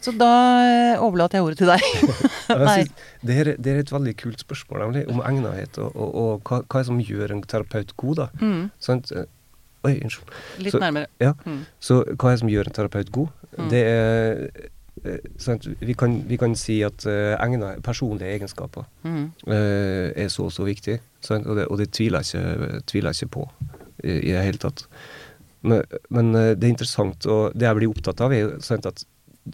[0.00, 0.28] Så da
[0.62, 1.80] eh, overlater jeg ordet til deg.
[3.24, 6.58] Det, er, det er et veldig kult spørsmål nemlig, om egnethet, og, og, og hva,
[6.68, 8.26] hva som gjør en terapeut god, da.
[8.44, 8.66] Mm?
[8.92, 9.24] Eh,
[9.84, 10.34] Oi, unnskyld.
[10.64, 11.08] litt Så- nærmere.
[11.20, 11.32] Ja.
[11.48, 11.62] Mm.
[11.80, 13.32] Så hva er det som gjør en terapeut god?
[13.58, 13.68] Mm.
[13.70, 14.70] Det er
[15.42, 15.58] sånn?
[15.84, 19.26] Vi, kan, vi kan si at uh, egna, personlige egenskaper Mm.
[19.46, 23.12] uh, er så og så viktig, sånn, og det, og det tviler jeg ikke, tviler
[23.16, 23.44] ikke på
[24.04, 24.86] i, i det hele tatt.
[25.62, 25.82] Men,
[26.14, 29.04] men uh, det er interessant, og det jeg blir opptatt av, er sånn, at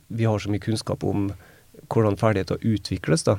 [0.09, 1.31] vi har så mye kunnskap om
[1.91, 3.39] hvordan ferdigheter utvikles, da.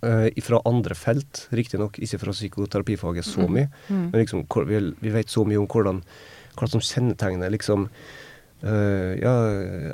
[0.00, 4.10] Uh, fra andre felt, riktignok ikke fra psykoterapifaget så mye, Mm.
[4.14, 6.02] men liksom, vi, vi vet så mye om hvordan,
[6.56, 8.00] hva som kjennetegner liksom eh,
[9.18, 9.32] ja,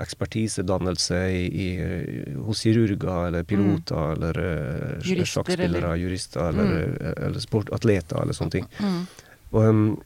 [0.03, 1.69] ekspertisedannelse i, i,
[2.45, 8.37] hos kirurger eller piloter eller uh, Jurister, sjakkspillere, eller- jurister eller, eh, eller sportatleter eller
[8.37, 8.69] sånne ting.
[8.83, 9.01] Mm.
[9.57, 10.05] Og,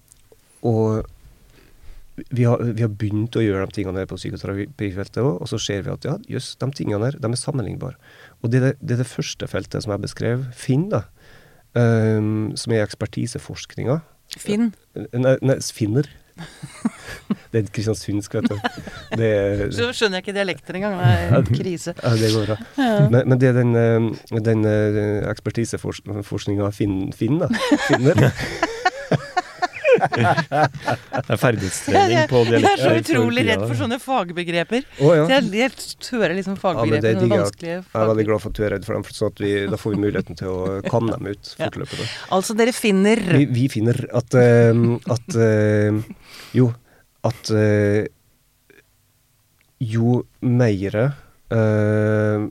[0.63, 5.51] og vi, har, vi har begynt å gjøre de tingene der på psykoterapifeltet òg, og
[5.51, 7.99] så ser vi at ja, jøss, de tingene der de er sammenlignbare.
[8.43, 11.07] Og det er det, det er det første feltet som jeg beskrev, Finn, da,
[11.75, 14.03] um, som er ekspertiseforskninga.
[14.39, 14.71] Finn.
[14.95, 16.09] Nei, nei, finner.
[17.53, 18.55] Det er kristiansundsk, vet du.
[19.21, 20.95] Det, er- Så skjønner jeg ikke dialekter engang.
[20.97, 21.93] Det er en krise.
[21.99, 22.57] ja, det går bra.
[23.13, 27.51] Men, men det er den, eh, den eh, ekspertiseforskninga Finn, Finn, da.
[27.91, 28.31] Finner.
[30.03, 34.87] Det er ferdighetstrening på jeg er så utrolig redd for sånne fagbegreper.
[35.01, 35.27] Oh, ja.
[35.29, 35.71] Så jeg, jeg
[36.13, 37.83] hører liksom Ja, men det fagbegreper, jeg.
[37.83, 39.53] Jeg er veldig glad for at du er redd for dem, for sånn at vi,
[39.73, 41.71] da får vi muligheten til å kamme dem ut Ja.
[42.35, 46.03] Altså, dere finner Vi, vi finner at, uh, at uh,
[46.57, 46.71] Jo,
[47.29, 48.03] at uh,
[49.83, 50.95] jo mer
[51.51, 52.45] eh,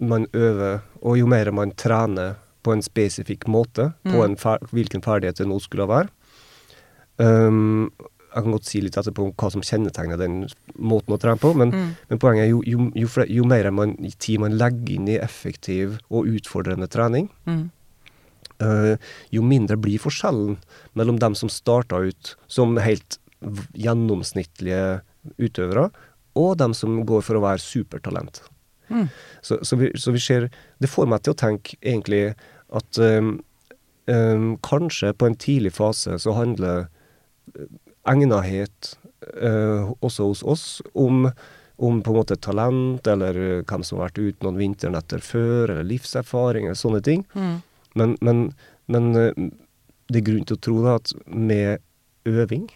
[0.00, 4.24] man øver, og jo mer man trener på en spesifikk måte, på Mm.
[4.24, 6.08] en fer hvilken ferdighet det nå skulle være,
[7.18, 7.90] um,
[8.32, 10.46] jeg kan godt si litt etterpå om hva som kjennetegner den
[10.80, 11.90] måten å trene på, men, Mm.
[12.08, 15.18] men poenget er jo, jo, jo, fle- jo mer man, tid man legger inn i
[15.18, 17.70] effektiv og utfordrende trening, Mm.
[18.62, 18.96] uh,
[19.30, 20.56] jo mindre blir forskjellen
[20.96, 23.18] mellom dem som starta ut som helt
[23.76, 25.02] gjennomsnittlige
[25.38, 25.90] utøvere,
[26.38, 28.40] og dem som går for å være supertalent.
[28.88, 29.08] Mm.
[29.42, 30.48] Så, så, vi, så vi ser
[30.80, 32.34] Det får meg til å tenke egentlig
[32.72, 33.38] at um,
[34.06, 36.88] um, kanskje på en tidlig fase så handler
[38.08, 38.94] egnethet
[39.40, 40.66] eh, også hos oss
[40.98, 41.28] om,
[41.76, 45.70] om på en måte talent, eller eh, hvem som har vært ute noen vinternetter før,
[45.70, 47.24] eller livserfaring, eller sånne ting.
[47.34, 47.56] Mm.
[47.98, 48.44] Men, men,
[48.92, 49.48] men eh,
[50.12, 51.82] det er grunn til å tro da at med
[52.28, 52.68] øving,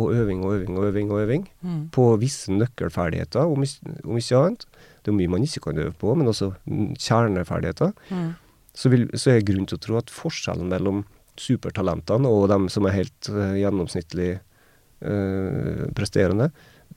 [0.00, 1.90] og øving og øving og øving, og øving Mm.
[1.92, 3.62] på visse nøkkelferdigheter, om
[4.04, 4.64] om ikke annet
[5.04, 6.52] Det er mye man ikke kan øve på, men også
[6.98, 7.92] kjerneferdigheter.
[8.10, 8.34] Mm.
[8.74, 11.04] Så, vil, så er grunn til å tro at forskjellen mellom
[11.40, 16.50] supertalentene og dem som er helt eh, gjennomsnittlig eh, presterende,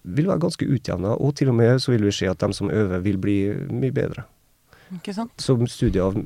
[0.06, 1.15] vil være ganske utjevna.
[1.17, 3.38] Og til og med så vil vi se at dem som øver, vil bli
[3.74, 4.26] mye bedre.
[4.93, 5.34] Ikke sant?
[5.41, 6.19] Som studier av,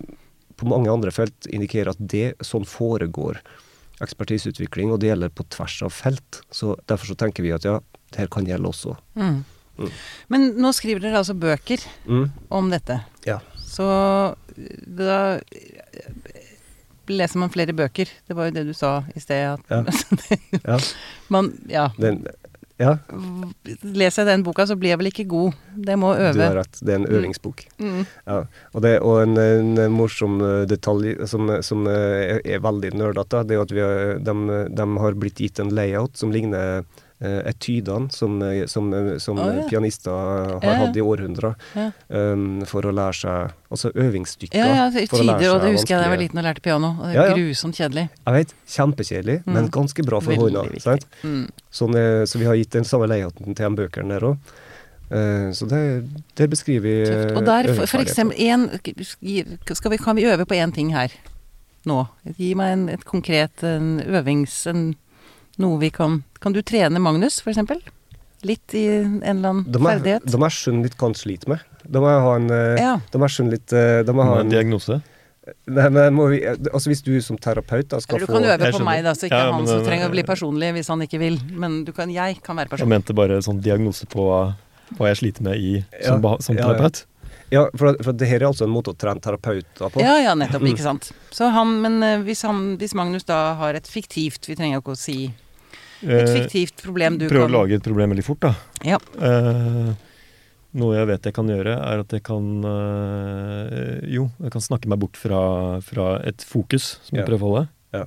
[0.60, 3.40] på mange andre felt indikerer at det sånn foregår
[4.04, 6.42] ekspertiseutvikling, og det gjelder på tvers av felt.
[6.56, 7.78] Så Derfor så tenker vi at ja,
[8.12, 8.96] det her kan gjelde også.
[9.20, 9.42] Mm.
[9.80, 9.90] Mm.
[10.32, 12.26] Men nå skriver dere altså bøker Mm.
[12.52, 13.00] om dette.
[13.28, 13.40] Ja.
[13.64, 13.86] Så
[14.88, 15.40] da
[17.10, 18.10] leser man flere bøker.
[18.28, 19.58] Det var jo det du sa i sted.
[19.58, 19.84] At Ja.
[20.66, 20.78] Ja.
[21.30, 21.90] man, ja.
[22.00, 22.24] Den,
[22.80, 22.94] ja,
[23.84, 25.58] Leser jeg den boka, så blir jeg vel ikke god.
[25.76, 26.32] Det må øve.
[26.38, 26.80] du har rett.
[26.80, 27.66] Det er en øvingsbok.
[27.82, 28.06] Mm.
[28.26, 28.38] Ja,
[28.74, 33.44] og, det, og en, en morsom eh, detalj som, som eh, er, er veldig nerdete,
[33.50, 37.06] det er at vi har, de, de har blitt gitt en layout som ligner eh,
[37.22, 39.66] etydene som, eh, som, eh, som oh, ja.
[39.68, 41.90] pianister har Ja, hatt i århundrer, Ja.
[42.08, 44.56] um, for å lære seg Altså øvingsstykker.
[44.58, 46.46] Ja, ja, for å lære tider, og det husker jeg da jeg var liten og
[46.48, 46.88] lærte piano.
[46.98, 48.06] Og det er grusomt kjedelig.
[48.26, 49.70] Jeg vet, kjempekjedelig, men Mm.
[49.70, 50.98] ganske bra for Veldig hånda.
[51.24, 51.52] Mm.
[51.72, 54.38] Sånn, eh, så vi har gitt den samme leiligheten til de bøkene der òg.
[55.54, 57.38] så det, det beskriver eh, Tøft.
[57.38, 58.70] Og der, for, for eksempel, en,
[59.22, 59.44] vi,
[59.98, 61.10] kan vi øve på én ting her
[61.86, 62.08] nå?
[62.38, 64.66] Gi meg en, et konkret en øvings...
[64.68, 64.96] En,
[65.60, 67.82] noe vi kan Kan du trene Magnus, for eksempel?
[68.48, 70.28] Litt i en eller annen de er, ferdighet?
[70.32, 71.64] De er skjønn litt kan han sliter med.
[71.84, 72.94] Da må jeg ha en eh, Ja.
[73.12, 73.74] De er skjønn litt
[74.08, 75.02] De må ha en diagnose.
[75.68, 78.50] Nei, men må vi, altså Hvis du som terapeut da skal Eller du få kan
[78.54, 80.72] øve på meg, da, så ikke Ja, han men, som eh, trenger å bli personlig
[80.78, 81.40] hvis han ikke vil.
[81.58, 82.96] Men du kan, jeg kan være Jeg personlig.
[82.96, 86.62] mente bare sånn diagnose på hva, jeg sliter med i, Ja, som, beha- som ja,
[86.64, 86.68] ja.
[86.70, 87.04] terapeut.
[87.50, 90.04] Ja, for, for det her er altså en måte å trene terapeuter på.
[90.06, 90.68] Ja, ja, nettopp.
[90.70, 91.10] Ikke sant.
[91.34, 94.84] Så han, men eh, hvis, han, hvis Magnus da har et fiktivt Vi trenger jo
[94.86, 95.18] ikke å si
[96.04, 98.54] et Eh, fiktivt problem du Prøve kan å lage et problem veldig fort, da.
[98.88, 98.98] Ja.
[99.20, 99.90] Eh,
[100.80, 104.90] noe jeg vet jeg kan gjøre, er at jeg kan eh, Jo, jeg kan snakke
[104.92, 105.42] meg bort fra,
[105.86, 107.24] fra et fokus som Ja.
[107.24, 107.66] jeg prøver å holde.
[107.94, 108.06] Ja.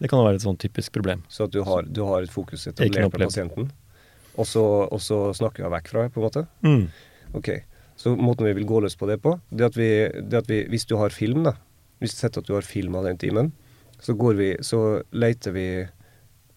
[0.00, 1.22] Det kan være et sånn typisk problem.
[1.32, 3.70] Så at du har, du har et fokus etablert på pasienten,
[4.36, 6.46] og så, og så snakker jeg vekk fra det, på en måte.
[6.66, 6.88] Mm.
[7.38, 7.48] Ok,
[7.96, 9.88] Så måten vi vil gå løs på det på, det at vi,
[10.28, 11.54] det at vi hvis du har film, da
[12.02, 13.52] Hvis du setter at du har film av den timen,
[14.02, 15.86] så går vi, så leter vi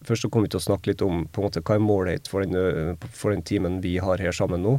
[0.06, 2.28] Først så kommer vi til å snakke litt om på en måte, hva er målet
[2.30, 4.76] for den, for den timen vi har her sammen nå.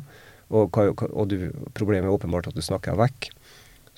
[0.50, 3.30] Og, hva, og du, problemet er åpenbart at du snakker vekk.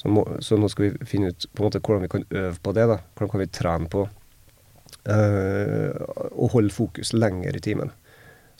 [0.01, 2.57] Så, må, så nå skal vi finne ut på en måte hvordan vi kan øve
[2.63, 2.87] på det.
[2.89, 2.97] da.
[3.13, 4.07] Hvordan kan vi trene på
[5.09, 5.91] øh,
[6.31, 7.93] å holde fokus lenger i timen.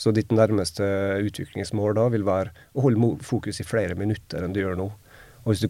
[0.02, 0.86] Så ditt nærmeste
[1.22, 4.88] utviklingsmål da vil være å holde fokus i flere minutter enn du gjør nå.
[5.42, 5.70] Og hvis du,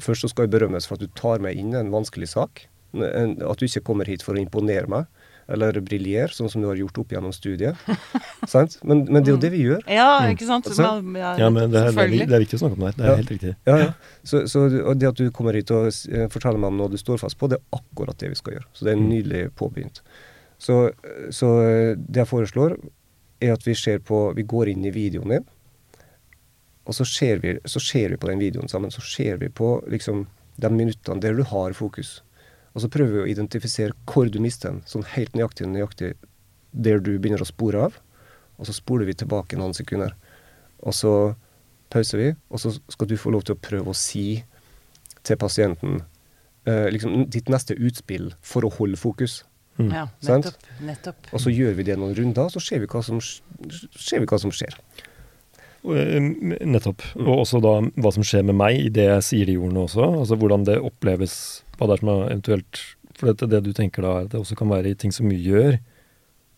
[0.00, 2.66] først så skal jeg berømmes for at du tar meg inn en vanskelig sak.
[2.96, 5.08] At du ikke kommer hit for å imponere meg,
[5.48, 7.76] eller briljere, sånn som du har gjort opp gjennom studiet.
[8.50, 8.78] Sant?
[8.82, 9.82] Men, men det er jo det vi gjør.
[9.86, 10.66] Ja, ikke sant?
[10.74, 12.26] Så, ja, Ja, men det er, det, er, selvfølgelig.
[12.26, 12.92] det er viktig å snakke om det.
[12.96, 13.16] Det er Ja.
[13.20, 13.52] helt riktig.
[13.70, 13.92] Ja, ja.
[14.26, 16.98] Så, så og det at du kommer hit og eh, forteller meg om noe du
[16.98, 18.66] står fast på, det er akkurat det vi skal gjøre.
[18.74, 19.08] Så det er Mm.
[19.12, 20.02] nydelig påbegynt.
[20.58, 20.80] Så,
[21.30, 22.76] så eh, det jeg foreslår,
[23.44, 25.44] er at vi ser på Vi går inn i videoen din,
[26.86, 28.90] og så ser vi, så ser vi på den videoen sammen.
[28.94, 32.22] Så ser vi på liksom de minuttene der du har fokus.
[32.76, 36.12] Og så prøver vi å identifisere hvor du mister den, sånn helt nøyaktig nøyaktig
[36.76, 37.96] der du begynner å spore av.
[38.60, 40.12] Og så spoler vi tilbake noen sekunder.
[40.84, 41.14] Og så
[41.92, 44.42] pauser vi, og så skal du få lov til å prøve å si
[45.26, 46.02] til pasienten
[46.68, 49.40] eh, liksom ditt neste utspill for å holde fokus.
[49.80, 49.90] Mm.
[49.92, 50.70] Ja, nettopp.
[50.84, 51.28] nettopp.
[51.32, 54.40] Og så gjør vi det noen runder, så ser vi hva som, ser vi hva
[54.40, 54.76] som skjer.
[55.86, 56.20] Eh,
[56.66, 57.04] Nettopp.
[57.14, 57.26] Mm.
[57.26, 60.08] Og også da hva som skjer med meg i det jeg sier de ordene også.
[60.22, 61.36] Altså hvordan det oppleves,
[61.78, 62.80] hva det er som er eventuelt
[63.16, 65.30] For det, det du tenker da, er at det også kan være i ting som
[65.32, 65.78] gjør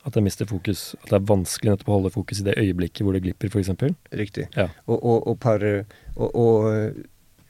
[0.07, 0.95] at jeg mister fokus.
[1.05, 3.71] At det er vanskelig nettopp å holde fokus i det øyeblikket hvor det glipper, f.eks.
[4.17, 4.49] Riktig.
[4.57, 4.69] Ja.
[4.87, 5.63] Og, og, og par,
[6.17, 6.35] og,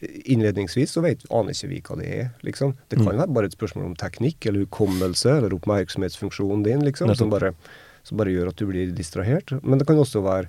[0.02, 2.74] innledningsvis så vet, aner ikke vi hva det er, liksom.
[2.88, 3.18] Det kan Mm.
[3.18, 7.54] være bare et spørsmål om teknikk eller hukommelse eller oppmerksomhetsfunksjonen din, liksom, som bare
[8.04, 9.52] som bare gjør at du blir distrahert.
[9.62, 10.48] Men det kan også være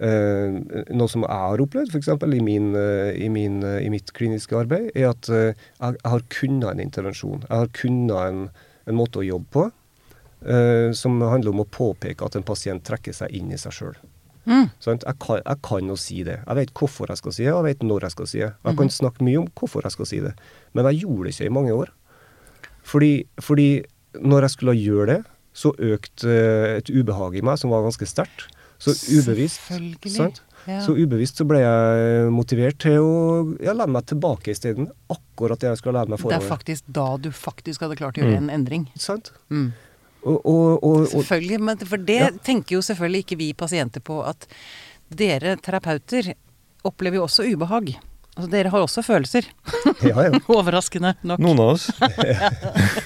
[0.00, 2.08] noe som jeg har opplevd, f.eks.
[2.08, 6.24] I, min, eh, i, min, eh, i mitt kliniske arbeid, er at eh, jeg, har
[6.32, 7.44] kunnet en intervensjon.
[7.48, 8.46] Jeg har kunnet en,
[8.88, 9.66] en måte å jobbe på
[10.48, 13.96] eh, som handler om å påpeke at en pasient trekker seg inn i seg sjøl.
[14.42, 14.72] Mm.
[14.82, 16.40] Sånn, Jeg, kan, jeg kan jo si det.
[16.40, 18.52] Jeg vet hvorfor jeg skal si det, og jeg vet når jeg skal si det.
[18.66, 20.32] Jeg kan snakke mye om hvorfor jeg skal si det,
[20.74, 21.92] men jeg gjorde det ikke i mange år.
[22.82, 23.68] Fordi, fordi
[24.18, 25.20] når jeg skulle gjøre det,
[25.52, 28.48] så økte eh, et ubehag i meg som var ganske sterkt.
[28.82, 30.12] Så ubevisst, Selvfølgelig.
[30.16, 30.40] sant?
[30.66, 30.76] Ja.
[30.84, 33.14] så ubevisst så ble jeg motivert til å
[33.62, 34.88] ja, lene meg tilbake isteden.
[35.10, 36.38] Akkurat det jeg skulle lene meg forover.
[36.38, 38.42] det er faktisk da du faktisk hadde klart å gjøre Mm.
[38.48, 38.84] en endring.
[38.94, 39.32] Sant?
[39.50, 39.72] Mm.
[40.22, 42.30] Og, og, og, og, Selvfølgelig, men for det Ja.
[42.46, 44.46] tenker jo selvfølgelig ikke vi pasienter på at
[45.10, 46.34] dere terapeuter
[46.84, 47.96] opplever jo også ubehag.
[48.36, 49.44] Altså dere har også følelser.
[50.02, 50.38] ja, ja.
[50.48, 51.38] Overraskende nok.
[51.42, 51.90] Noen av oss.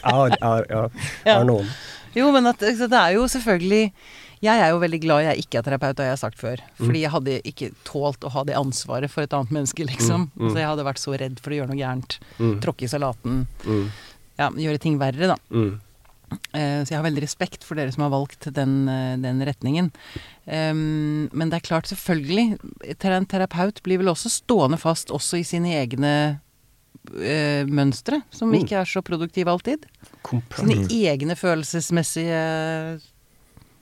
[0.04, 1.38] Ja, jeg Ja.
[1.40, 1.66] er noen.
[2.14, 3.92] Jo, men at, så det er jo selvfølgelig
[4.44, 6.60] Jeg er jo veldig glad jeg ikke er terapeut, det har jeg sagt før.
[6.76, 10.26] Fordi jeg hadde ikke tålt å ha det ansvaret for et annet menneske, liksom.
[10.34, 10.50] Mm, mm.
[10.52, 12.18] Så jeg hadde vært så redd for å gjøre noe gærent.
[12.38, 13.46] Mm, Tråkke i salaten.
[13.64, 13.86] mm,
[14.38, 15.36] Ja, gjøre ting verre, da.
[15.50, 15.80] mm.
[16.52, 19.92] Eh, Så jeg har veldig respekt for dere som har valgt den, eh, den retningen.
[20.44, 22.58] Um, men det er klart, selvfølgelig,
[23.06, 26.40] en terapeut blir vel også stående fast også i sine egne
[27.14, 28.58] uh, mønstre, som Mm.
[28.64, 29.86] ikke er så produktive alltid.
[30.22, 30.66] Komplett.
[30.66, 33.00] Sine egne følelsesmessige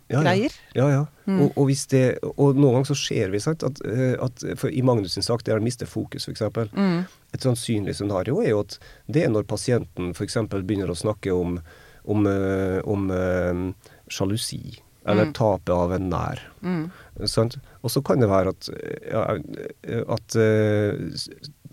[0.08, 0.22] Ja, ja.
[0.26, 0.52] greier.
[0.76, 1.02] Ja, ja.
[1.24, 1.38] Mm.
[1.40, 2.02] Og, og, hvis det,
[2.34, 5.56] og noen ganger så ser vi sant, at, eh, at I Magnus sin sak, der
[5.56, 6.42] han mister fokus, f.eks.
[6.76, 7.06] Mm.
[7.32, 8.76] Et sannsynlig scenario er jo at
[9.08, 10.36] det er når pasienten f.eks.
[10.52, 11.56] begynner å snakke om,
[12.04, 13.62] om, eh, om eh,
[14.12, 15.32] sjalusi, eller Mm.
[15.36, 16.40] tapet av en nær.
[16.64, 16.84] Mm.
[17.84, 18.68] Og så kan det være at,
[20.16, 20.36] at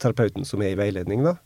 [0.03, 1.37] terapeuten som er i veiledning, da,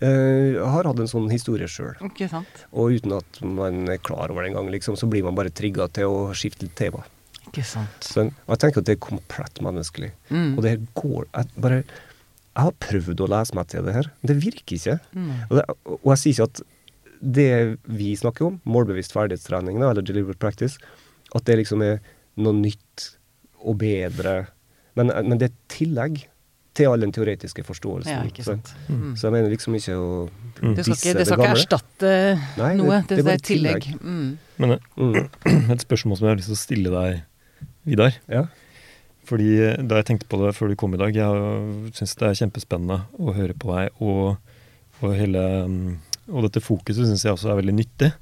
[0.00, 1.94] eh, har hatt en sånn historie sjøl.
[2.30, 2.64] Sant?
[2.72, 5.88] Og uten at man er klar over det engang, liksom, så blir man bare trigga
[5.94, 7.04] til å skifte litt tema.
[7.44, 8.02] Ikke sant.
[8.02, 10.10] Så jeg tenker at det er komplett menneskelig.
[10.30, 10.54] Mm.
[10.56, 14.10] Og det her går jeg, bare, jeg har prøvd å lese meg til det her.
[14.26, 14.98] Det virker ikke.
[15.14, 15.32] Mm.
[15.48, 16.64] Og, det, og jeg sier ikke at
[17.24, 17.50] det
[17.88, 20.80] vi snakker om, målbevisst ferdighetstrening, da, eller deliberate practice,
[21.34, 22.02] at det liksom er
[22.40, 23.10] noe nytt
[23.64, 24.34] og bedre.
[24.98, 26.24] Men, men det er et tillegg
[26.74, 28.10] til all den teoretiske forståelsen.
[28.10, 28.72] Ja, ikke sant.
[28.90, 29.12] Mm.
[29.16, 30.08] Så jeg mener liksom ikke å
[30.62, 30.74] Mm.
[30.76, 32.10] Det skal det skal ikke erstatte
[32.56, 33.00] Nei, noe.
[33.02, 34.00] det- Det, det er det er et tillegg.
[34.00, 34.38] Mm.
[34.58, 35.70] Men eh, Mm.
[35.74, 37.22] et spørsmål som jeg har lyst til å stille deg,
[37.84, 38.14] Vidar.
[38.30, 38.44] Ja.
[39.26, 42.28] Fordi eh, da jeg tenkte på det før du kom i dag, jeg syns det
[42.28, 43.90] er kjempespennende å høre på deg.
[44.00, 44.36] Og,
[45.02, 45.98] og, hele, mm,
[46.32, 48.12] og dette fokuset syns jeg også er veldig nyttig.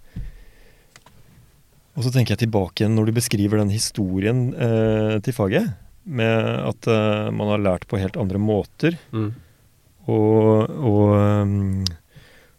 [1.96, 5.68] Og så tenker jeg tilbake igjen når du beskriver den historien eh, til faget,
[6.04, 9.32] med at uh, man har lært på helt andre måter, Mm.
[10.10, 11.12] og, og,
[11.46, 11.84] um,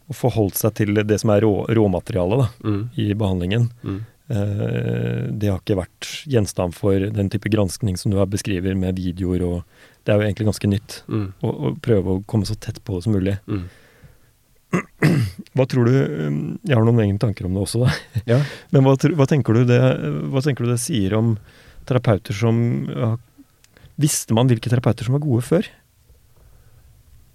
[0.08, 2.82] og forholdt seg til det som er rå, råmaterialet da, Mm.
[2.98, 3.70] i behandlingen.
[3.84, 4.02] Mm.
[4.32, 8.96] Uh, det har ikke vært gjenstand for den type granskning som du her beskriver, med
[8.96, 9.64] videoer og
[10.04, 11.34] Det er jo egentlig ganske nytt Mm.
[11.44, 13.38] å, å prøve å komme så tett på som mulig.
[13.48, 13.68] Mm.
[15.56, 15.94] Hva tror du
[16.28, 17.94] um, Jeg har noen egne tanker om det også, da.
[18.28, 18.40] Ja.
[18.74, 19.80] Men hva, hva, tenker du det,
[20.34, 21.36] hva tenker du det sier om
[21.88, 22.58] terapeuter som
[22.90, 23.14] ja,
[24.02, 25.68] Visste man hvilke terapeuter som var gode før?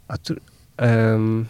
[0.09, 0.39] Jeg tror
[0.83, 1.47] um,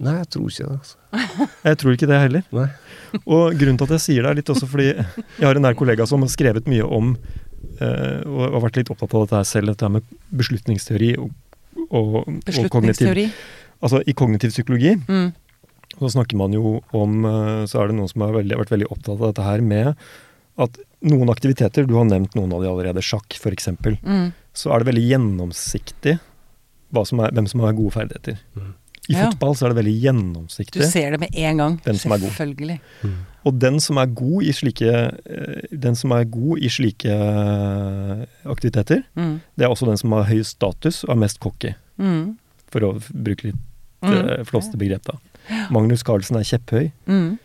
[0.00, 0.76] Nei, jeg tror ikke det.
[0.78, 0.96] altså.
[1.68, 2.44] Jeg tror ikke det heller.
[2.56, 2.68] Nei.
[3.34, 5.74] Og grunnen til at jeg sier det, er litt også fordi jeg har en nær
[5.76, 7.10] kollega som har skrevet mye om
[7.82, 10.06] uh, og har vært litt opptatt av dette selv, dette med
[10.40, 11.34] beslutningsteori og,
[11.90, 13.10] og, og kognitiv
[13.80, 15.30] Altså i kognitiv psykologi Mm.
[15.98, 18.88] så snakker man jo om eh, Så er det noen som har veldig, vært veldig
[18.92, 19.94] opptatt av dette her med
[20.60, 23.68] at noen aktiviteter, du har nevnt noen av de allerede, sjakk f.eks.,
[24.02, 24.32] Mm.
[24.54, 26.18] så er det veldig gjennomsiktig
[26.92, 28.38] hva som er, hvem som har gode ferdigheter.
[28.56, 28.74] Mm.
[29.08, 29.30] I Ja.
[29.30, 30.80] fotball så er det veldig gjennomsiktig.
[30.82, 31.80] Du ser det med en gang.
[31.82, 32.30] Hvem som er god.
[32.30, 32.80] Selvfølgelig.
[33.46, 34.90] Og den som er god i slike,
[35.26, 39.40] eh, den som er god i slike eh, aktiviteter, Mm.
[39.56, 42.36] det er også den som har høyest status og er mest cocky, Mm.
[42.70, 43.56] for å bruke litt
[44.02, 44.10] Mm.
[44.12, 44.44] mm.
[44.46, 45.02] flåste begrep.
[45.04, 45.14] da.
[45.70, 46.92] Magnus Carlsen er kjepphøy.
[47.08, 47.38] Mm.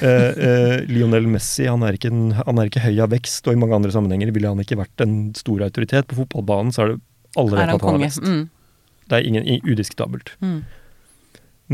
[0.00, 0.06] Eh,
[0.46, 3.58] eh, Lionel Messi han er, ikke en, han er ikke høy av vekst, og i
[3.60, 6.06] mange andre sammenhenger ville han ikke vært en stor autoritet.
[6.08, 7.00] På fotballbanen så er det
[7.36, 8.08] alle vet at han er konge?
[8.24, 8.44] Mm.
[9.10, 10.32] Det er ingen, udiskutabelt.
[10.40, 10.62] Mm.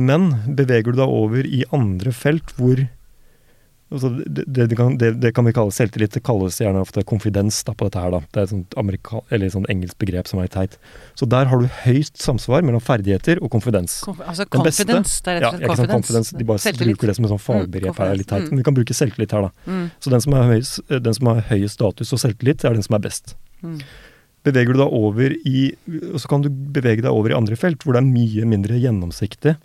[0.09, 0.27] Men
[0.59, 2.83] beveger du deg over i andre felt hvor
[3.93, 6.15] altså det, det, kan, det, det kan vi kalle selvtillit.
[6.17, 8.15] Det kalles gjerne ofte konfidens da, på dette her.
[8.17, 8.21] da.
[8.33, 8.77] Det er et sånt,
[9.31, 10.79] eller et sånt engelsk begrep som er teit.
[11.19, 14.01] Så der har du høyst samsvar mellom ferdigheter og konfidens.
[14.07, 15.21] Konf altså confidence.
[15.23, 15.95] Det er rett og slett ja, confidence.
[15.95, 16.41] confidence.
[16.41, 16.97] De bare Selvtillit.
[16.97, 18.51] bruker det som et sånn fagbegrep Mm, her, er litt teit.
[18.51, 19.71] Men vi kan bruke selvtillit her, da.
[19.71, 19.87] Mm.
[20.03, 23.05] Så den som, høyest, den som har høyest status og selvtillit, er den som er
[23.07, 23.37] best.
[23.63, 23.79] Mm.
[24.47, 25.63] Beveger du deg over i
[26.13, 28.77] Og så kan du bevege deg over i andre felt hvor det er mye mindre
[28.79, 29.63] gjennomsiktig eh,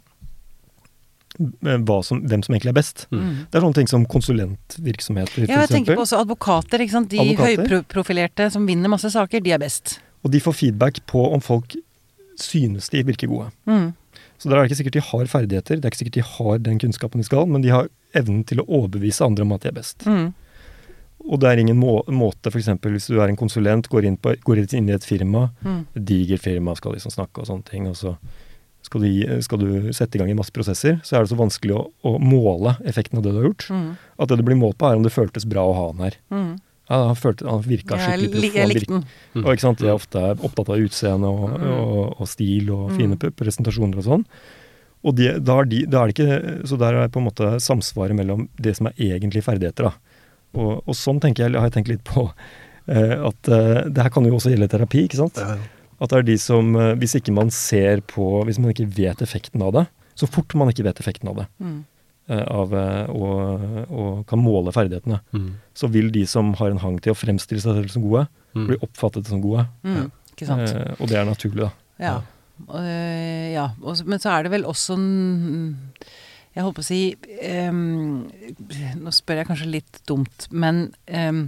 [1.37, 3.05] som, hvem som egentlig er best.
[3.11, 3.47] Mm.
[3.51, 6.79] Det er sånne ting som konsulentvirksomheter, Ja, jeg tenker på også advokater.
[6.81, 7.09] ikke sant?
[7.09, 7.67] De Advokater.
[7.81, 9.99] høyprofilerte som vinner masse saker, de er best.
[10.23, 11.75] Og de får feedback på om folk
[12.37, 13.51] synes de virker gode.
[13.67, 13.93] Mm.
[14.41, 16.79] Så det er ikke sikkert de har ferdigheter, det er ikke sikkert de har den
[16.79, 19.75] kunnskapen de skal, men de har evnen til å overbevise andre om at de er
[19.77, 20.05] best.
[20.05, 20.33] Mm.
[21.29, 22.65] Og det er ingen må måte, f.eks.
[22.81, 25.85] hvis du er en konsulent, går inn, på, går inn i et firma, Mm.
[25.93, 28.15] digert firma, skal liksom snakke og sånne ting, og så
[28.81, 31.37] skal du, gi- skal du sette i gang i masse prosesser, så er det så
[31.39, 33.67] vanskelig å, å måle effekten av det du har gjort.
[33.69, 33.87] Mm.
[34.19, 36.17] At det du blir målt på, er om det føltes bra å ha han her.
[36.33, 36.51] Mm.
[36.91, 38.55] Ja, han, følte, han virka skikkelig li- proff.
[38.57, 39.43] jeg likte den.
[39.45, 41.67] og ikke sant, De er ofte opptatt av utseende og, Mm.
[41.71, 42.97] og, og stil og Mm.
[42.97, 44.25] fine presentasjoner og sånn.
[45.03, 47.47] Og de, da er de, da er det ikke, Så der er på en måte
[47.63, 49.83] samsvaret mellom det som er egentlige ferdigheter.
[49.89, 49.93] da.
[50.53, 54.09] Og, og sånn tenker jeg, har jeg tenkt litt på uh, at uh, det her
[54.11, 55.05] kan jo også gjelde terapi.
[55.07, 55.37] ikke sant?
[55.39, 55.61] Ja, ja.
[56.01, 59.21] At det er de som eh, Hvis ikke man ser på Hvis man ikke vet
[59.21, 59.83] effekten av det,
[60.17, 61.83] så fort man ikke vet effekten av det, Mm.
[62.29, 65.53] eh, av, eh, og, og kan måle ferdighetene, Mm.
[65.73, 68.67] så vil de som har en hang til å fremstille seg selv som gode, Mm.
[68.67, 69.67] bli oppfattet som gode.
[69.83, 70.11] Mm.
[70.35, 70.69] Ikke sant.
[70.69, 71.71] Eh, og det er naturlig, da.
[71.99, 72.21] Ja.
[72.69, 73.69] Øh, ja.
[73.81, 75.77] Og men så er det vel også en
[76.53, 77.15] Jeg holdt på å si
[77.69, 78.29] um,
[78.99, 81.45] Nå spør jeg kanskje litt dumt, men um,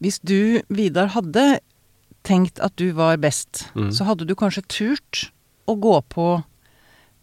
[0.00, 1.58] hvis du, Vidar, hadde
[2.30, 3.90] tenkt at du var best, Mm.
[3.92, 5.30] så hadde du kanskje turt
[5.68, 6.28] å gå på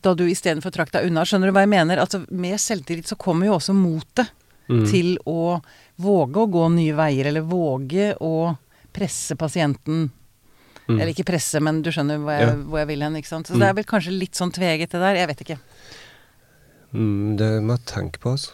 [0.03, 1.23] da du istedenfor trakk deg unna.
[1.25, 1.97] Skjønner du hva jeg mener?
[2.03, 4.29] Altså, med selvtillit så kommer jo også motet
[4.69, 4.83] Mm.
[4.91, 5.61] til å
[5.99, 8.57] våge å gå nye veier, eller våge å
[8.93, 10.09] presse pasienten
[10.89, 10.99] Mm.
[11.01, 12.53] eller ikke presse, men du skjønner hvor jeg, Ja.
[12.55, 13.15] hvor jeg vil hen.
[13.15, 13.47] ikke sant?
[13.47, 13.59] Så Mm.
[13.59, 15.15] det er vel kanskje litt sånn tveget det der.
[15.15, 15.59] Jeg vet ikke.
[16.93, 18.51] Mm, det må jeg tenke på, altså.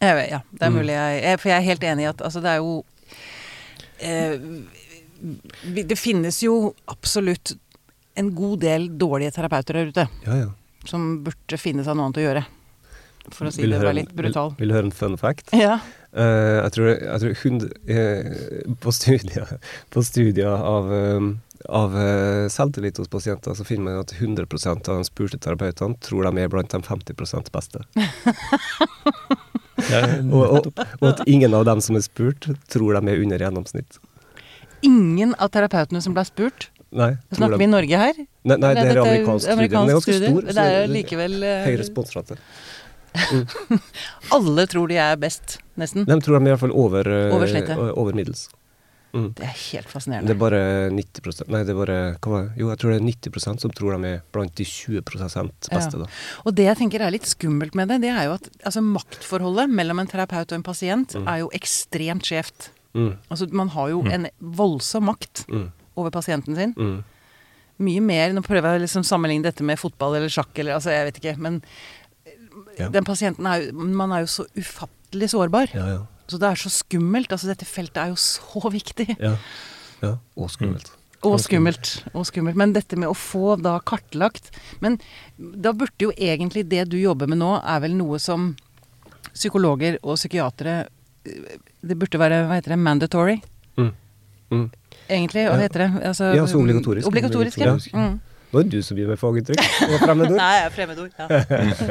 [0.00, 0.76] Jeg vet, ja, det er Mm.
[0.78, 2.84] mulig jeg, jeg For jeg er helt enig i at altså, det er jo
[4.00, 4.38] eh,
[5.76, 7.54] Det finnes jo absolutt
[8.18, 10.06] en god del dårlige terapeuter der ute.
[10.26, 10.48] Ja, ja.
[10.88, 12.46] Som burde finne seg noe annet å gjøre.
[13.28, 14.54] For å si Vil det var litt brutal.
[14.56, 15.52] Vil, vil høre en fun fact?
[15.56, 15.78] Ja.
[16.10, 19.52] Uh, jeg tror, jeg tror hund, uh, på studier,
[19.94, 21.28] på studier av, uh,
[21.68, 26.24] av eh, selvtillit hos pasienter, så finner man at 100% av de spurte terapeutene tror
[26.24, 27.84] de er blant de 50 beste.
[29.80, 30.66] Og, og,
[31.00, 33.96] og at ingen av dem som er spurt, tror de er under gjennomsnitt.
[34.86, 38.16] Ingen av terapeutene som ble spurt Nei, Snakker vi i Norge her?
[38.42, 39.56] nei, nei, det er Dette amerikansk studie.
[39.56, 40.46] Men det er ganske stor.
[40.50, 42.38] Det er likevel eh, Høy responsrate.
[44.36, 46.06] Alle tror de er best, nesten.
[46.08, 48.48] De tror de er iallfall over, eh, Over over middels.
[49.10, 49.32] Mm.
[49.34, 50.28] Det er helt fascinerende.
[50.30, 50.60] Det er bare
[50.94, 51.96] 90% Nei, det er bare?
[52.56, 56.04] Jo, jeg tror det er 90% som tror de er blant de 20 beste, Ja.
[56.04, 56.06] da.
[56.46, 59.68] Og det jeg tenker er litt skummelt med det, det er jo at altså, maktforholdet
[59.68, 61.26] mellom en terapeut og en pasient Mm.
[61.26, 62.70] er jo ekstremt skjevt.
[62.94, 64.10] Mm, Altså, man har jo Mm.
[64.12, 66.74] en voldsom makt mm, over pasienten sin.
[66.76, 67.04] mm.
[67.80, 70.90] Mye mer Nå prøver jeg å liksom sammenligne dette med fotball eller sjakk eller altså,
[70.90, 71.38] jeg vet ikke.
[71.38, 71.62] Men
[72.78, 72.88] Ja.
[72.88, 75.72] den pasienten er jo Man er jo så ufattelig sårbar.
[75.74, 76.06] Ja, ja.
[76.28, 77.28] Så det er så skummelt.
[77.32, 79.16] Altså, dette feltet er jo så viktig.
[79.18, 79.36] Ja.
[80.02, 80.16] ja.
[80.36, 80.90] Og skummelt.
[81.22, 82.04] Og skummelt.
[82.14, 82.56] Og skummelt.
[82.56, 84.50] Men dette med å få da kartlagt
[84.80, 84.98] Men
[85.38, 88.56] da burde jo egentlig det du jobber med nå, er vel noe som
[89.34, 90.88] psykologer og psykiatere
[91.24, 93.36] Det burde være, hva heter det, mandatory?
[93.78, 93.90] Mm.
[94.50, 94.66] Mm.
[95.10, 95.88] Egentlig, hva heter det?
[96.10, 97.06] Altså, Ja, så obligatorisk.
[97.08, 97.72] Obligatorisk, ja.
[97.74, 97.94] Obligatorisk.
[97.94, 98.20] Mm.
[98.50, 100.38] Nå er det du som gir med faguttrykk og fremmedord.
[100.42, 101.12] Nei, jeg er fremmedord.
[101.18, 101.26] Ja.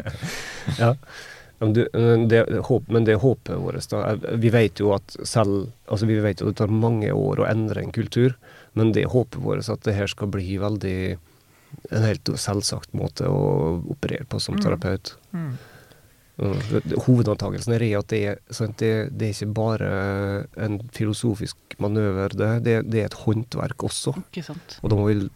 [0.80, 0.94] Ja.
[1.60, 1.82] Men, du,
[2.32, 2.40] det,
[2.88, 3.84] men det håpet vårt.
[3.92, 4.14] Da.
[4.40, 7.48] Vi vet jo at selv Altså vi vet jo at det tar mange år å
[7.50, 8.36] endre en kultur,
[8.80, 11.18] men det håpet vårt at det her skal bli veldig
[11.92, 14.62] en helt selvsagt måte å operere på som Mm.
[14.64, 15.12] terapeut.
[15.34, 15.42] Mm.
[15.50, 15.58] Mm.
[16.40, 19.90] Det- Hovedantakelsen er at det, er- sant, det, det er ikke bare
[20.58, 24.14] en filosofisk manøver, det, det, det er et håndverk også.
[24.32, 24.78] Ikke sant.
[24.84, 25.30] Og da må vi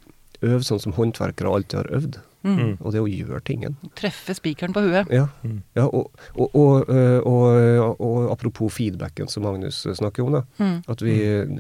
[0.44, 2.58] øve sånn som håndverkere alltid har øvd, Mm.
[2.60, 2.72] Mm.
[2.84, 3.78] og det å gjøre tingen.
[3.96, 5.08] Treffe spikeren på huet.
[5.16, 5.62] Ja, Mm.
[5.78, 10.42] ja og, og, og, øh, og, og apropos feedbacken som Magnus snakker om, da.
[10.60, 10.82] Mm.
[10.92, 11.14] At vi,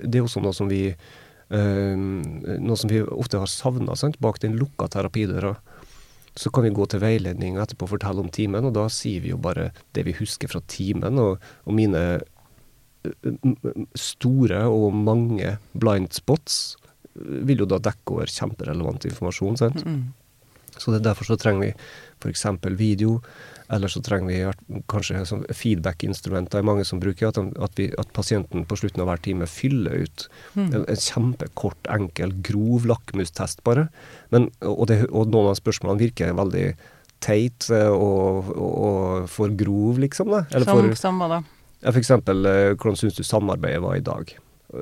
[0.03, 0.89] det er også noe som vi
[1.53, 1.95] øh,
[2.59, 5.55] noe som vi ofte har savna bak den lukka terapidøra.
[6.35, 9.33] Så kan vi gå til veiledning og etterpå fortelle om timen, og da sier vi
[9.33, 11.19] jo bare det vi husker fra timen.
[11.21, 12.01] Og, og mine
[13.05, 13.35] øh,
[13.95, 16.75] store og mange blind spots
[17.15, 19.59] øh, vil jo da dekke over kjemperelevant informasjon.
[19.61, 19.85] sant?
[19.85, 20.03] Mm.
[20.73, 21.73] Så det er derfor så trenger vi
[22.23, 22.45] f.eks.
[22.79, 23.19] video,
[23.71, 25.21] eller så trenger vi kanskje
[25.55, 29.21] feedback-instrumenter, er mange som bruker, at, de- at, vi, at pasienten på slutten av hver
[29.23, 30.73] time fyller ut Mm.
[30.75, 33.87] en, kjempekort, enkel, grov lakmustest bare.
[34.31, 36.75] Men, og, det, og noen av spørsmålene virker veldig
[37.23, 40.29] teit eh, og, og, og for grov, liksom.
[40.51, 41.39] Eller Som, for, som hva da?
[41.81, 42.11] ja, F.eks.
[42.11, 44.35] eh, hvordan syns du samarbeidet var i dag?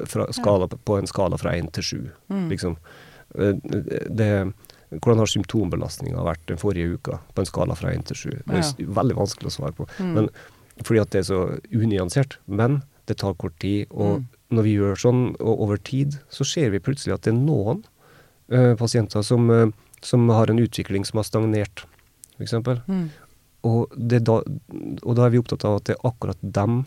[0.08, 2.02] Fra skala, På en skala fra én til sju
[2.32, 2.50] Mm.
[2.50, 2.76] liksom.
[3.36, 3.62] Det
[4.12, 4.54] Det,
[5.00, 8.30] hvordan har symptombelastninga vært den forrige uka, på en skala fra 1 til 7?
[8.44, 9.88] Det er veldig vanskelig å svare på.
[10.00, 10.12] Mm.
[10.18, 10.30] Men,
[10.84, 12.38] fordi at det er så unyansert.
[12.48, 13.88] Men det tar kort tid.
[13.92, 14.28] Og Mm.
[14.52, 17.84] når vi gjør sånn og over tid, så ser vi plutselig at det er noen
[18.52, 19.72] uh, pasienter som, uh,
[20.02, 21.86] som har en utvikling som har stagnert,
[22.38, 22.54] f.eks.
[22.88, 23.10] Mm.
[23.64, 26.86] Og, da, og da er vi opptatt av at det er akkurat dem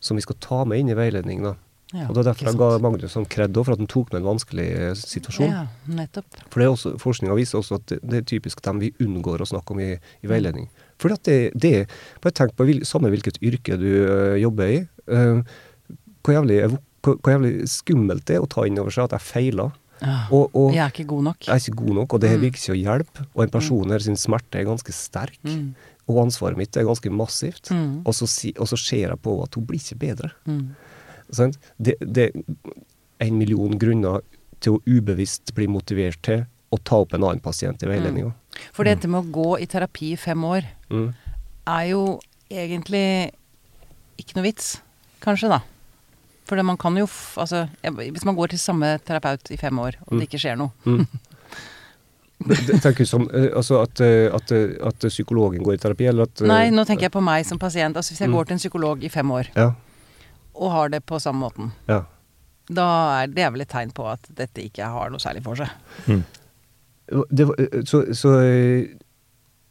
[0.00, 1.42] som vi skal ta med inn i veiledning.
[1.42, 1.56] Da.
[1.94, 2.68] Ja, og det er derfor jeg ga.
[2.82, 5.52] Magnus sånn kred for at han tok med en vanskelig eh, situasjon.
[5.52, 6.26] Ja, nettopp.
[6.50, 9.44] For det er også, Forskninga viser også at det, det er typisk dem vi unngår
[9.44, 10.66] å snakke om i, i veiledning.
[10.98, 11.74] Fordi at det, det
[12.24, 14.80] Bare tenk på vil, samme hvilket yrke du øh, jobber i.
[15.06, 15.42] øh,
[16.26, 16.58] hvor, jævlig,
[17.06, 19.70] hvor, hvor jævlig skummelt det er å ta inn over seg at jeg feiler.
[20.02, 20.16] Ja.
[20.34, 21.46] Og, og Jeg er ikke god nok.
[21.46, 22.40] jeg er ikke god nok, og det Mm.
[22.42, 23.26] virker ikke å hjelpe.
[23.36, 25.70] Og en person her sin smerte er ganske sterk, Mm.
[26.08, 27.70] og ansvaret mitt er ganske massivt.
[27.70, 28.02] Mm.
[28.04, 28.26] Og, så
[28.58, 30.32] og så ser jeg på at hun blir ikke bedre.
[30.46, 30.74] Mm.
[31.30, 34.20] Det, det er en million grunner
[34.60, 38.32] til å ubevisst bli motivert til å ta opp en annen pasient i veiledninga.
[38.72, 41.14] For dette med å gå i terapi i fem år Mm.
[41.66, 42.20] er jo
[42.50, 43.32] egentlig
[44.18, 44.80] ikke noe vits,
[45.20, 45.60] kanskje, da.
[46.46, 47.06] For man kan jo
[47.36, 50.20] Altså, hvis man går til samme terapeut i fem år, og Mm.
[50.20, 51.06] det ikke skjer noe Mm.
[52.46, 56.06] Det- tenker du som, eh, altså at, eh, at, eh, at psykologen går i terapi,
[56.08, 57.96] eller at Nei, nå tenker jeg på meg som pasient.
[57.96, 58.34] Altså hvis jeg Mm.
[58.36, 59.72] går til en psykolog i fem år Ja.
[60.56, 62.02] Og har det på samme måten, ja.
[62.68, 62.86] da
[63.22, 65.68] er det vel et tegn på at dette ikke har noe særlig for seg.
[66.08, 66.22] Mm.
[67.30, 68.94] Det, var- eh, så, så eh,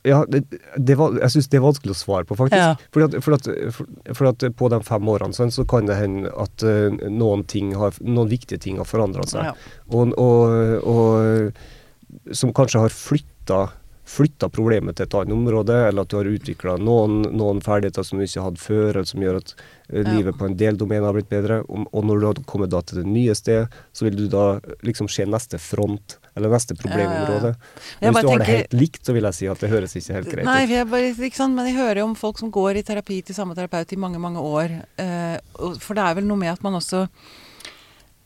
[0.05, 0.43] Ja, det,
[0.77, 2.61] det var, jeg syns det er vanskelig å svare på, faktisk.
[2.61, 2.75] Ja.
[2.93, 5.95] Fordi at, for at, for, for at på de fem årene sånn, så kan det
[5.97, 7.41] hende at eh, noen,
[7.81, 9.49] har, noen viktige ting har forandra seg.
[9.49, 9.55] Ja.
[9.89, 13.63] Og, og, og som kanskje har flytta
[14.05, 18.19] flytta problemet til et annet område, eller at du har utvikla noen, noen ferdigheter som
[18.19, 21.17] du ikke hadde før, eller som gjør at eh, livet på en del domener har
[21.17, 21.61] blitt bedre.
[21.65, 24.45] Og, og når du har kommet da til det nye sted, så vil du da
[24.85, 27.55] liksom se neste front, eller neste problemområde.
[28.03, 30.19] Men hvis du har det helt likt, så vil jeg si at det høres ikke
[30.19, 30.75] helt greit Nei, ut.
[30.75, 31.57] jeg bare, ikke sant?
[31.57, 34.21] men jeg hører jo om folk som går i terapi til samme terapeut i mange,
[34.21, 34.77] mange år.
[35.01, 35.39] Eh,
[35.81, 37.07] for det er vel noe med at man også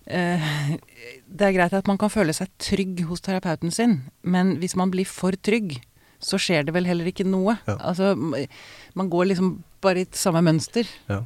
[0.09, 4.89] Det er greit at man kan føle seg trygg hos terapeuten sin, men hvis man
[4.89, 5.75] blir for trygg,
[6.19, 7.55] så skjer det vel heller ikke noe.
[7.67, 7.77] Ja.
[7.91, 10.89] Altså, man går liksom bare i et samme mønster.
[11.11, 11.21] Ja.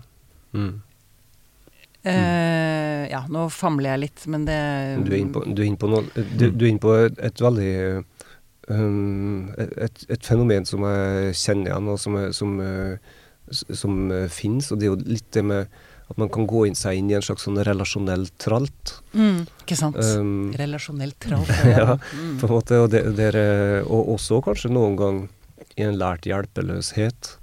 [0.53, 0.81] Mm.
[2.03, 4.59] Eh, ja, nå famler jeg litt, men det
[5.05, 6.03] Du er inne på, du er inne på, noe,
[6.35, 7.75] du, du er inne på et, veldig
[8.67, 14.27] um, et, et fenomen som jeg kjenner igjen, og som, som, som, eh, som uh,
[14.27, 14.67] finnes.
[14.69, 15.79] Og det er jo litt det med
[16.11, 18.97] at man kan gå inn seg inn i en slags sånn relasjonell tralt.
[19.13, 19.97] mm, Ikke sant?
[19.97, 21.49] Um, Relasjonelt tralt.
[21.77, 22.35] ja, Mm.
[22.41, 25.21] på en måte, og, det, det er, og også kanskje noen gang
[25.77, 27.37] i en lært hjelpeløshet.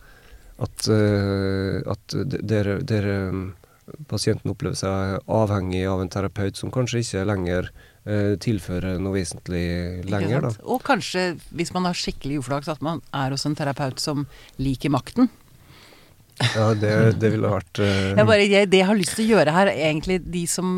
[0.60, 3.54] At, uh, at der, der um,
[4.10, 7.70] pasienten opplever seg avhengig av en terapeut som kanskje ikke lenger
[8.06, 10.44] eh, tilfører noe vesentlig lenger.
[10.46, 10.52] Da.
[10.62, 14.28] Og kanskje, hvis man har skikkelig uflaks, at man er hos en terapeut som
[14.62, 15.26] liker makten.
[16.40, 17.88] Ja, det, det ville vært uh...
[18.18, 20.70] Jeg bare, jeg, det jeg har lyst til å gjøre her, er egentlig de som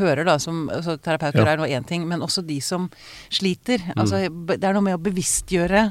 [0.00, 1.54] hører, da, som altså, Terapeuter Ja.
[1.54, 2.90] er nå én ting, men også de som
[3.32, 3.82] sliter.
[3.92, 3.94] Mm.
[4.02, 5.86] Altså, det er noe med å bevisstgjøre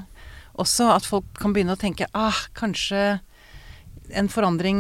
[0.62, 3.20] også, at folk kan begynne å tenke ah, kanskje
[4.16, 4.78] en forandring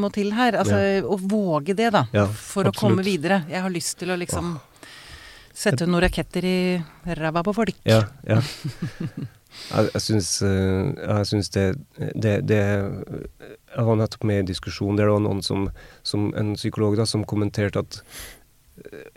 [0.00, 0.56] må til her.
[0.60, 2.06] Altså å våge det, da.
[2.14, 3.42] Ja, for å komme videre.
[3.50, 4.54] Jeg har lyst til å liksom
[5.60, 6.58] sette noen raketter i
[7.18, 7.82] ræva på folk.
[7.88, 8.04] Ja.
[8.28, 8.40] ja.
[9.70, 11.64] Jeg, jeg syns, eh, jeg syns det,
[12.14, 15.68] det, det Jeg var nettopp med i en diskusjon der det var noen som,
[16.06, 18.02] som en psykolog da, som kommenterte at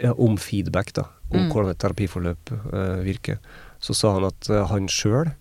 [0.01, 1.51] ja, om feedback, da, om Mm.
[1.51, 3.37] hvordan et terapiforløp uh, virker.
[3.79, 5.31] Så sa han at eh, han sjøl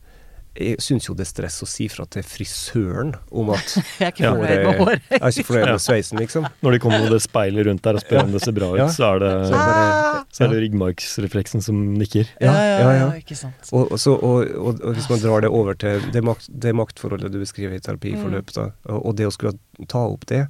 [0.84, 4.24] syns jo det er stress å si fra til frisøren om at Jeg er ikke
[4.24, 5.06] Ja, fornøyd med håret.
[5.10, 6.48] Jeg er ikke fornøyd med sveisen, liksom.
[6.62, 8.80] Når de kommer med det speilet rundt der og spør om det ser bra ut,
[8.82, 8.88] Ja.
[8.92, 12.28] så er det, Så bare, så er det ryggmargsrefleksen som nikker.
[12.44, 13.08] Ja, ja, ja.
[13.16, 13.72] ikke sant.
[13.72, 16.74] Og, og, så, og, og, og hvis man drar det over til det, makt, det
[16.76, 19.56] maktforholdet du beskriver i terapiforløpet, da, og, og det å skulle
[19.88, 20.44] ta opp det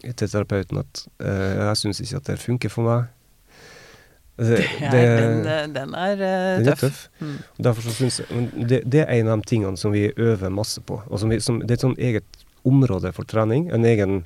[0.00, 3.10] til terapeuten at uh, jeg syns ikke at det funker for meg
[4.40, 6.60] det, Ja, det, den, eh, den er tøff.
[6.64, 7.00] den er tøff.
[7.20, 7.38] Mm.
[7.66, 10.52] Derfor så synes jeg, men det, det er en av de tingene som vi øver
[10.54, 11.02] masse på.
[11.06, 13.68] Og som vi, som, det er et sånn eget område for trening.
[13.74, 14.22] En egen,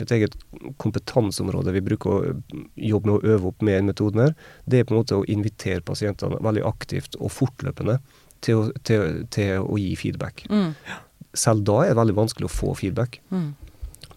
[0.00, 0.36] et eget
[0.82, 2.36] kompetanseområde vi bruker å
[2.74, 4.36] jobbe med å øve opp med den metoden her.
[4.66, 7.98] Det er på en måte å invitere pasientene veldig aktivt og fortløpende
[8.44, 10.44] til å, til, til å gi feedback.
[10.50, 10.74] Mm.
[11.36, 13.20] Selv da er det veldig vanskelig å få feedback.
[13.34, 13.54] Mm.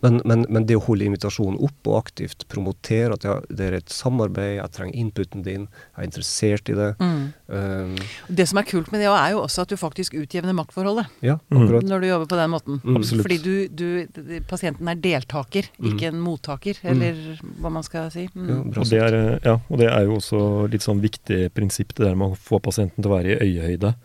[0.02, 3.74] Men, men, men det å holde invitasjonen opp og aktivt promotere at ja, det er
[3.82, 7.34] et samarbeid, jeg trenger inputen din, jeg er interessert i det Mm.
[7.48, 7.96] um,
[8.30, 11.08] Det som er kult med det er jo også at du faktisk utjevner maktforholdet.
[11.22, 11.58] Ja, Mm.
[11.64, 11.84] akkurat.
[11.90, 12.82] Når du jobber på den måten.
[12.84, 12.96] Mm.
[12.98, 13.26] Absolutt.
[13.28, 15.90] Fordi du, du, pasienten er deltaker, Mm.
[15.92, 18.30] ikke en mottaker, eller hva man skal si.
[18.36, 18.48] Mm.
[18.50, 21.94] Ja, bra Og det, er, ja, og det er jo også litt sånn viktig prinsipp,
[21.96, 23.96] det der med å få pasienten til å være i øyehøyde.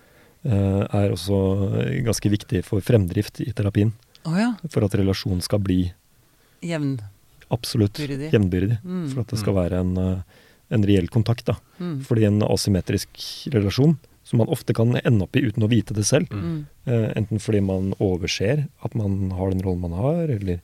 [0.44, 3.92] eh, er også ganske viktig for fremdrift i terapien.
[4.24, 4.50] Å ja.
[4.72, 5.92] For at relasjonen skal bli
[6.64, 6.98] Jevn.
[7.52, 8.78] absolutt jevnbyrdig.
[8.84, 9.08] Mm.
[9.12, 10.22] For at det skal være en, eh,
[10.70, 11.44] en reell kontakt.
[11.44, 11.56] da.
[11.78, 12.00] Mm.
[12.06, 13.08] Fordi en asymmetrisk
[13.52, 16.66] relasjon, som man ofte kan ende opp i uten å vite det selv, Mm.
[16.86, 20.60] eh, enten fordi man overser at man har den rollen man har, eller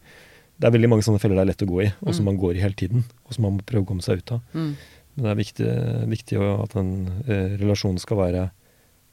[0.60, 2.26] Det er veldig mange sånne feller det er lett å gå i, og som Mm.
[2.26, 4.40] man går i hele tiden, og som man må prøve å komme seg ut av.
[4.54, 4.76] Mm.
[5.16, 8.50] Men det er viktig, viktig at den eh, relasjonen skal være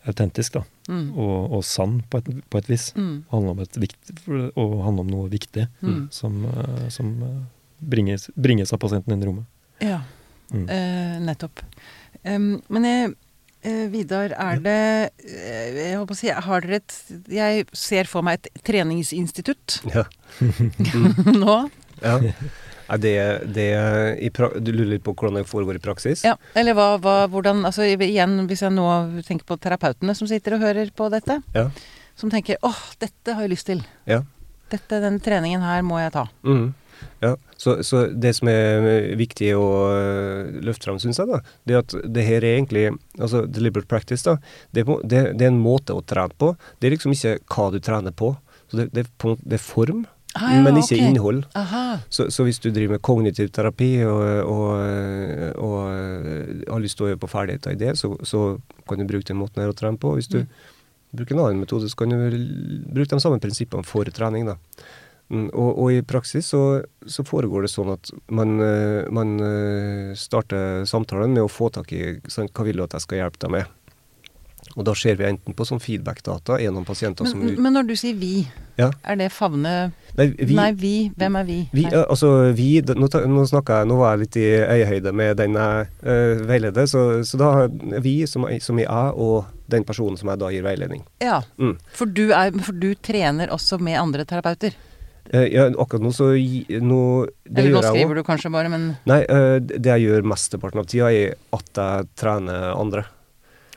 [0.08, 1.10] autentisk da, Mm.
[1.20, 2.94] og, og sann på et, på et vis.
[2.96, 3.26] Mm.
[3.32, 4.12] Handle om et vikt,
[4.56, 6.08] og handle om noe viktig Mm.
[6.12, 7.40] som, eh, som eh,
[7.82, 9.46] bringes, bringes av pasienten inn i rommet.
[9.84, 10.02] Ja,
[10.54, 10.70] Mm.
[10.72, 11.60] eh, nettopp.
[12.24, 13.16] Um, men jeg,
[13.64, 16.96] eh, Vidar, er det Jeg holdt på å si, har dere et
[17.28, 20.06] Jeg ser for meg et treningsinstitutt Ja.
[21.44, 21.70] nå.
[22.02, 22.32] ja.
[22.88, 23.14] Nei, det,
[23.56, 23.68] det
[24.24, 26.24] i pra Du lurer litt på hvordan det foregår i praksis?
[26.28, 28.88] Ja, eller hva, hva, hvordan Altså igjen, hvis jeg nå
[29.28, 31.70] tenker på terapeutene som sitter og hører på dette, Ja.
[32.16, 33.84] som tenker åh, dette har jeg lyst til.
[34.10, 34.22] Ja.
[34.72, 36.26] Dette, den treningen her må jeg ta.
[36.44, 36.74] Mm.
[37.22, 41.76] Ja, så, så det som er viktig å øh, løfte fram, syns jeg, da, det
[41.76, 42.88] er at det her er egentlig
[43.20, 44.38] Altså deliberate practice, da.
[44.74, 46.52] Det er, på, det, det er en måte å trene på.
[46.80, 48.32] Det er liksom ikke hva du trener på.
[48.70, 50.06] Så det, det, er, på, det er form,
[50.38, 51.08] Ah, ja, men ikke okay.
[51.10, 51.44] innhold.
[52.14, 54.70] Så, så hvis du driver med kognitiv terapi og, og,
[55.58, 55.78] og,
[56.68, 58.44] og har lyst til å øve på ferdigheter i det, så, så
[58.88, 60.16] kan du bruke den måten her å trene på.
[60.20, 60.44] Hvis du
[61.08, 61.22] Mm.
[61.24, 62.18] bruker en annen metode, så kan du
[62.92, 64.46] bruke de samme prinsippene for trening.
[64.46, 64.58] da.
[65.32, 70.12] Mm, Og, og i praksis så, så foregår det sånn at man, øh, man øh,
[70.20, 73.40] starter samtalen med å få tak i sånn, hva vil du at jeg skal hjelpe
[73.46, 73.66] deg med.
[74.76, 77.96] Og da ser vi enten på sånn feedback-data gjennom pasienter som Men, men når du
[77.96, 78.92] sier vi, Ja.
[79.04, 80.92] er det favne Nei, vi, Nei, vi.
[81.18, 81.58] Hvem er vi?
[81.78, 85.54] Vi, altså vi, nå, nå snakka jeg, nå var jeg litt i øyehøyde med den
[85.60, 90.18] jeg uh, veileder, så, så da er vi, som, som er jeg, og den personen
[90.18, 91.04] som jeg da gir veiledning.
[91.22, 91.76] Ja, Mm.
[91.94, 94.74] for du, er, for du trener også med andre terapeuter.
[95.30, 97.00] Eh, ja, akkurat nå så nå,
[97.44, 100.88] Det Eller nå skriver du kanskje bare, men Nei, eh, det jeg gjør mesteparten av
[100.88, 103.04] tida, er at jeg trener andre.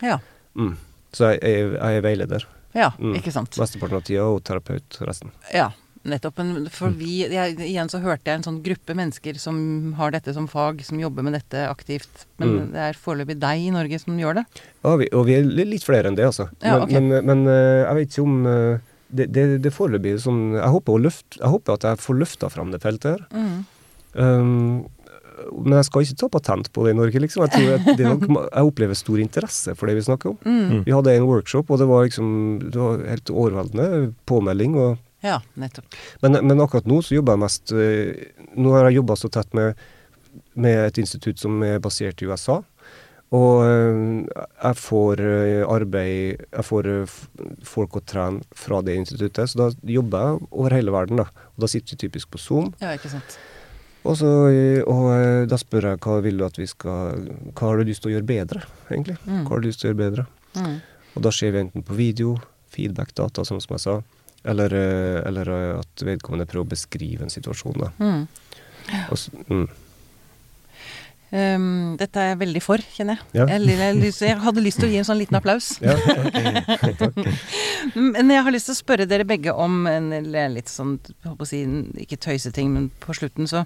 [0.01, 0.21] ja.
[0.57, 0.77] Mm.
[1.13, 3.17] Så jeg, er- jeg er veileder Ja, Mm.
[3.19, 3.57] ikke sant.
[3.59, 5.33] mesteparten av tida, og terapeut resten.
[5.53, 5.73] Ja,
[6.05, 6.39] nettopp.
[6.39, 6.71] Men Mm.
[6.71, 10.47] for vi jeg, Igjen så hørte jeg en sånn gruppe mennesker som har dette som
[10.49, 12.27] fag, som jobber med dette aktivt.
[12.39, 12.73] Men Mm.
[12.73, 14.45] det er foreløpig deg i Norge som gjør det.
[14.85, 16.49] Ja, vi, og vi er litt flere enn det, altså.
[16.63, 17.01] Ja, men, okay.
[17.01, 18.79] men, men eh, jeg vet ikke om eh,
[19.13, 22.51] det, det, det foreløpig sånn jeg håper, å løfte, jeg håper at jeg får løfta
[22.51, 23.27] fram det feltet her.
[23.35, 23.65] Mm.
[24.15, 24.87] Um,
[25.65, 27.45] men jeg skal ikke ta patent på det i Norge, liksom.
[27.47, 30.39] Jeg, tror at det er nok, jeg opplever stor interesse for det vi snakker om.
[30.45, 30.83] Mm.
[30.85, 32.33] Vi hadde en workshop, og det var liksom
[32.67, 34.77] det var helt overveldende påmelding.
[34.77, 35.85] Og, Ja, nettopp.
[36.23, 39.53] men, men akkurat nå så jobber jeg mest eh, Nå har jeg jobba så tett
[39.57, 39.79] med,
[40.57, 42.61] med et institutt som er basert i USA.
[43.37, 44.01] Og eh,
[44.33, 46.91] jeg får eh, arbeid Jeg får
[47.69, 49.53] folk å trene fra det instituttet.
[49.53, 51.29] Så da jobber jeg over hele verden, da.
[51.55, 52.73] Og da sitter vi typisk på Zoom.
[52.83, 53.39] Ja, ikke sant.
[54.01, 54.29] Og, så,
[54.89, 55.11] og
[55.45, 58.15] da spør jeg hva vil du at vi skal Hva har du lyst til å
[58.15, 59.19] gjøre bedre, egentlig?
[59.27, 59.43] Mm.
[59.45, 60.25] Hva har du lyst til å gjøre bedre?
[60.57, 60.79] Mm.
[61.19, 62.39] Og da ser vi enten på video,
[62.73, 64.01] feedback-data, som jeg sa,
[64.45, 67.79] eller, eh, eller eh, at vedkommende prøver å beskrive en situasjon.
[67.81, 67.93] Da.
[68.01, 68.27] Mm.
[69.11, 69.69] Og, mm.
[71.31, 73.27] Um, dette er jeg veldig for, kjenner jeg.
[73.39, 73.45] Ja.
[73.53, 75.77] Jeg, jeg, jeg, hadde lyst til å gi en sånn liten applaus.
[75.85, 76.97] Ja, okay.
[76.99, 77.21] Takk.
[78.19, 80.11] Men jeg har lyst til å spørre dere begge om en,
[80.57, 80.97] litt sånn,
[81.47, 81.63] si,
[82.03, 83.65] ikke tøyseting, men på slutten, så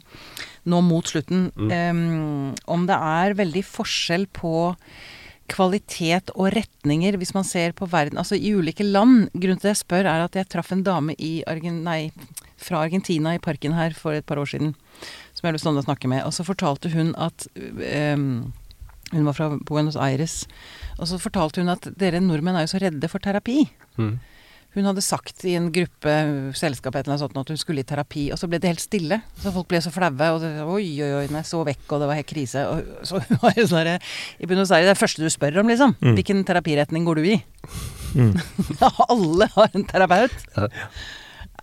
[0.70, 1.49] Nå mot slutten.
[1.57, 1.72] Mm.
[1.72, 4.55] Um, om det er veldig forskjell på
[5.51, 9.29] kvalitet og retninger hvis man ser på verden Altså i ulike land.
[9.35, 11.17] Grunnen til at jeg spør, er at jeg traff en dame
[11.51, 12.13] Argen, nei,
[12.57, 14.75] fra Argentina i parken her for et par år siden.
[15.35, 16.25] Som jeg hadde lyst å snakke med.
[16.25, 18.53] Og så fortalte hun at um,
[19.13, 20.47] Hun var fra Buenos Aires.
[20.99, 23.67] Og så fortalte hun at dere nordmenn er jo så redde for terapi.
[24.01, 24.17] Mm.
[24.75, 26.14] Hun hadde sagt i en gruppe,
[26.59, 28.83] selskap et eller annet sånt, at hun skulle i terapi, og så ble det helt
[28.83, 29.20] stille.
[29.39, 32.11] Så folk ble så flaue, og det, oi, oi, oi, nei, så vekk, og det
[32.11, 32.66] var helt krise.
[32.70, 35.31] Og så hun var jo sånn der, I Buenos Aires, det er det første du
[35.33, 35.95] spør om, liksom.
[36.01, 36.14] Mm.
[36.18, 37.37] Hvilken terapiretning går du i?
[38.14, 38.35] Mm.
[39.11, 40.41] Alle har en terapeut.
[40.57, 40.70] Ja.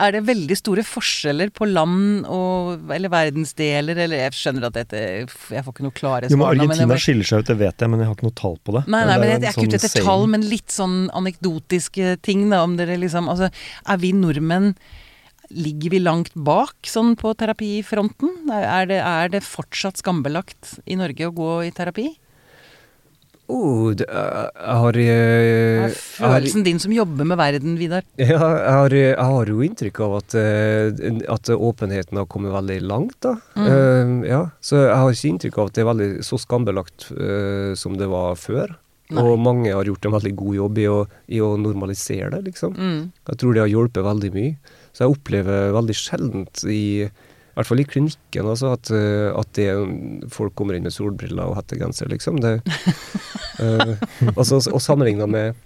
[0.02, 5.02] Er det veldig store forskjeller på land og, eller verdensdeler, eller Jeg skjønner at dette
[5.02, 5.28] Jeg
[5.66, 7.58] får ikke noe klare Jo, men svar men jeg Argentina bare- skiller seg ut, det
[7.62, 8.84] vet jeg, men jeg har ikke noe tall på det.
[8.88, 12.16] Nei, nei, men jeg, jeg er ikke ute sånn etter tall, men litt sånn anekdotiske
[12.26, 13.52] ting, da, om dere liksom Altså,
[13.88, 14.74] er vi nordmenn
[15.52, 18.48] ligger vi langt bak sånn på terapifronten?
[18.56, 22.06] Er det, er det fortsatt skambelagt i Norge å gå i terapi?
[23.52, 28.06] Oh, det, jeg har eh, Er jeg har- følelsen din som jobber med verden, Vidar?
[28.16, 32.80] Ja, jeg har, jeg har jo inntrykk av at, eh, at åpenheten har kommet veldig
[32.86, 33.36] langt, da.
[33.58, 33.68] Mm.
[33.68, 37.74] Uh, ja, så jeg har ikke inntrykk av at det er veldig så skambelagt uh,
[37.76, 38.78] som det var før.
[39.12, 39.26] Nei.
[39.28, 42.78] Og mange har gjort en veldig god jobb i å, i å normalisere det, liksom.
[42.78, 43.02] Mm.
[43.28, 44.54] Jeg tror det har hjulpet veldig mye.
[44.96, 46.82] Så jeg opplever veldig sjeldent i
[47.52, 49.66] i hvert fall i klinikken, altså, at, eh, at det,
[50.32, 52.38] folk kommer inn med solbriller og hettegenser, liksom.
[52.40, 52.62] Det,
[53.62, 53.94] eh,
[54.36, 55.60] altså, og sammenligna med,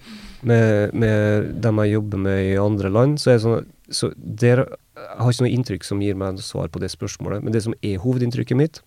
[0.45, 4.63] med, med dem jeg jobber med i andre land, så er det sånn så der,
[4.97, 7.75] Jeg har ikke noe inntrykk som gir meg svar på det spørsmålet, men det som
[7.85, 8.79] er hovedinntrykket mitt,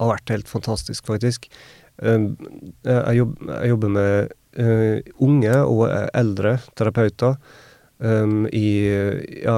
[0.00, 1.46] har vært helt fantastisk, faktisk.
[2.02, 2.34] Um,
[2.84, 7.38] jeg, jobber, jeg jobber med eh, unge og eldre terapeuter
[7.98, 8.66] um, i
[9.40, 9.56] ja,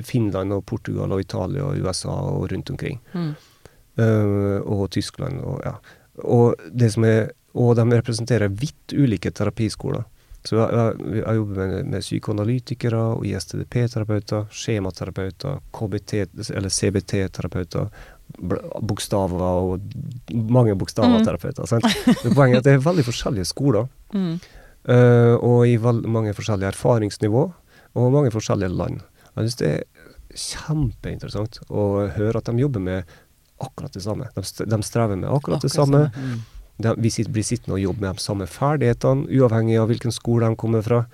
[0.00, 3.02] Finland og Portugal og Italia og USA og rundt omkring.
[3.12, 3.34] Mm.
[3.96, 5.76] Uh, og Tyskland og ja.
[6.24, 10.04] Og, det som er, og de representerer vidt ulike terapiskoler.
[10.46, 16.12] Så jeg, jeg, jeg jobber med, med psykoanalytikere og ISTDP-terapeuter, skjematerapeuter, KBT,
[16.54, 17.88] eller CBT-terapeuter,
[18.86, 19.80] bokstaver og
[20.34, 21.66] mange bokstaver terapeuter.
[21.70, 21.86] Sant?
[22.24, 24.36] Men Poenget er at det er veldig forskjellige skoler, Mm.
[24.86, 27.40] uh, og i mange forskjellige erfaringsnivå,
[27.98, 29.00] og mange forskjellige land.
[29.34, 29.82] Jeg synes det er
[30.36, 33.16] kjempeinteressant å høre at de jobber med
[33.62, 34.28] akkurat det samme.
[34.34, 36.06] De, de strever med akkurat det samme.
[36.14, 36.40] Mm.
[36.76, 40.50] De, vi sitter, blir sittende og jobber med de samme ferdighetene, uavhengig av hvilken skole
[40.50, 41.04] de kommer fra.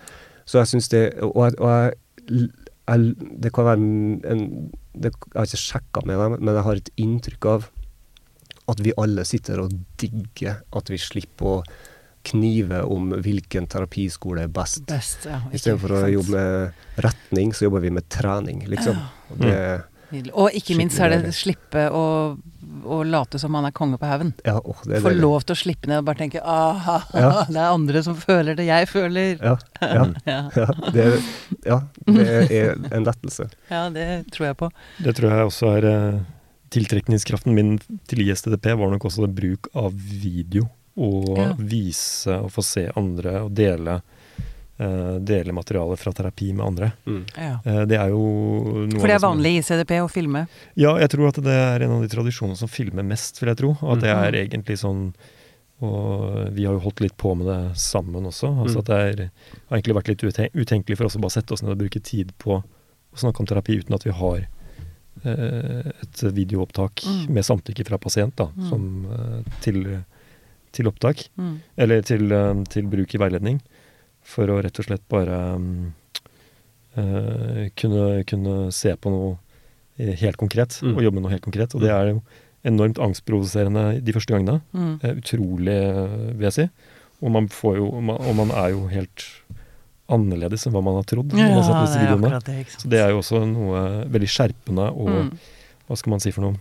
[0.45, 2.49] Så jeg syns det Og, jeg, og jeg,
[2.91, 3.13] jeg,
[3.45, 3.79] det kan være
[4.33, 4.43] en
[4.93, 7.71] det, Jeg har ikke sjekka med dem, men jeg har et inntrykk av
[8.73, 11.63] at vi alle sitter og digger at vi slipper å
[12.23, 14.85] knive om hvilken terapiskole er best.
[14.87, 15.41] Best, ja.
[15.51, 19.01] Istedenfor å jobbe med retning, så jobber vi med trening, liksom.
[19.33, 19.57] Og det,
[20.13, 20.33] Nydelig.
[20.37, 22.03] Og ikke minst er det å slippe å,
[22.85, 24.35] å late som man er konge på haugen.
[24.45, 27.31] ja, Få lov til å slippe ned og bare tenke aha, Ja.
[27.53, 29.41] det er andre som føler det jeg føler.
[29.41, 31.27] Ja, ja, Ja, ja, det, er-
[31.67, 32.29] ja, det
[32.61, 33.49] er en lettelse.
[33.73, 34.07] ja det
[34.37, 34.71] tror jeg på.
[35.03, 36.21] Det tror jeg også er eh,
[36.73, 37.75] Tiltrekningskraften min
[38.09, 40.69] til ISTDP var nok også bruk av video.
[40.97, 41.51] Og Ja.
[41.57, 43.99] vise og få se andre og dele,
[45.23, 46.93] dele materiale fra terapi med andre.
[47.07, 47.21] Mm.
[47.37, 47.59] Ja.
[47.65, 48.23] Eh, det er jo
[48.89, 50.47] noe For det er vanlig i CDP å filme.
[50.77, 53.59] Ja, jeg tror at det er en av de tradisjonene som filmer mest, vil jeg
[53.63, 53.71] tro.
[53.83, 54.25] Og at det Mhm.
[54.27, 55.15] er egentlig sånn
[55.83, 58.53] Og vi har jo holdt litt på med det sammen også.
[58.63, 58.79] Altså Mm.
[58.79, 59.31] at det er,
[59.69, 62.33] har egentlig vært litt utenkelig for oss å bare sette oss ned og bruke tid
[62.39, 64.47] på å snakke om terapi uten at vi har
[65.25, 67.29] eh, et videoopptak Mm.
[67.31, 68.69] med samtykke fra pasient da, Mm.
[68.69, 70.05] som, eh, til,
[70.73, 71.29] til opptak.
[71.39, 71.59] Mm.
[71.77, 73.61] Eller til, eh, til bruk i veiledning.
[74.25, 75.93] For å rett og slett bare mm,
[76.97, 79.37] eh, kunne, kunne se på noe
[79.99, 80.97] eh, helt konkret, Mm.
[80.97, 81.75] og jobbe med noe helt konkret.
[81.75, 82.23] Og det er jo
[82.65, 84.61] enormt angstprovoserende de første gangene.
[84.73, 84.95] Mm.
[85.03, 85.79] Eh, utrolig,
[86.39, 86.69] vil jeg si.
[87.23, 89.27] Og man, får jo, og man, og man er jo helt
[90.13, 91.33] annerledes enn hva man har trodd.
[91.39, 92.65] Ja, man har det er akkurat det.
[92.83, 95.31] Så det er jo også noe veldig skjerpende og Mm.
[95.89, 96.57] hva skal man si for noe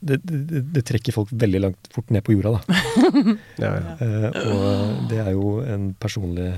[0.00, 2.80] det, det, det trekker folk veldig langt fort ned på jorda, da.
[3.64, 3.94] Ja, ja.
[3.98, 6.52] Uh, og det er jo en personlig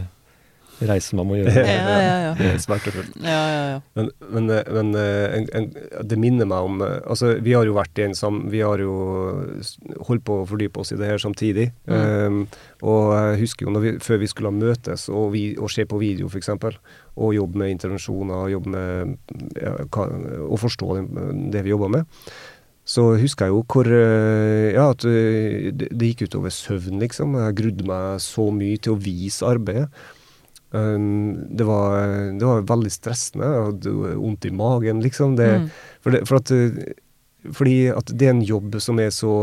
[0.89, 1.53] reise man må gjøre.
[1.53, 2.33] Ja, ja, ja.
[2.47, 3.17] Er smertefullt.
[3.21, 3.79] Ja, ja, ja.
[3.99, 5.69] Men, men, eh, men eh, en, en,
[6.09, 8.43] det minner meg om Altså, vi har jo vært i en sam...
[8.53, 8.95] Vi har jo
[10.09, 11.71] holdt på å fordype oss i det her samtidig.
[11.91, 11.97] Mm.
[12.01, 12.41] Um,
[12.87, 16.01] og jeg husker jo når vi, før vi skulle møtes og, vi, og se på
[16.01, 16.53] video, f.eks.,
[17.21, 20.07] og jobbe med intervensjoner, og jobbe med ja, hva,
[20.47, 22.23] Og forstå det, det vi jobber med.
[22.91, 27.37] Så husker jeg jo hvor eh, Ja, at eh, det, gikk utover søvn, liksom.
[27.39, 29.87] Jeg grudde meg så mye til å vise arbeidet.
[30.71, 31.97] Um, det, var,
[32.39, 33.47] det var veldig stressende.
[33.47, 35.37] Jeg hadde vondt i magen, liksom.
[35.39, 35.71] Det, Mm.
[36.03, 36.93] for det, for at, eh,
[37.57, 39.35] fordi at det er en jobb som er så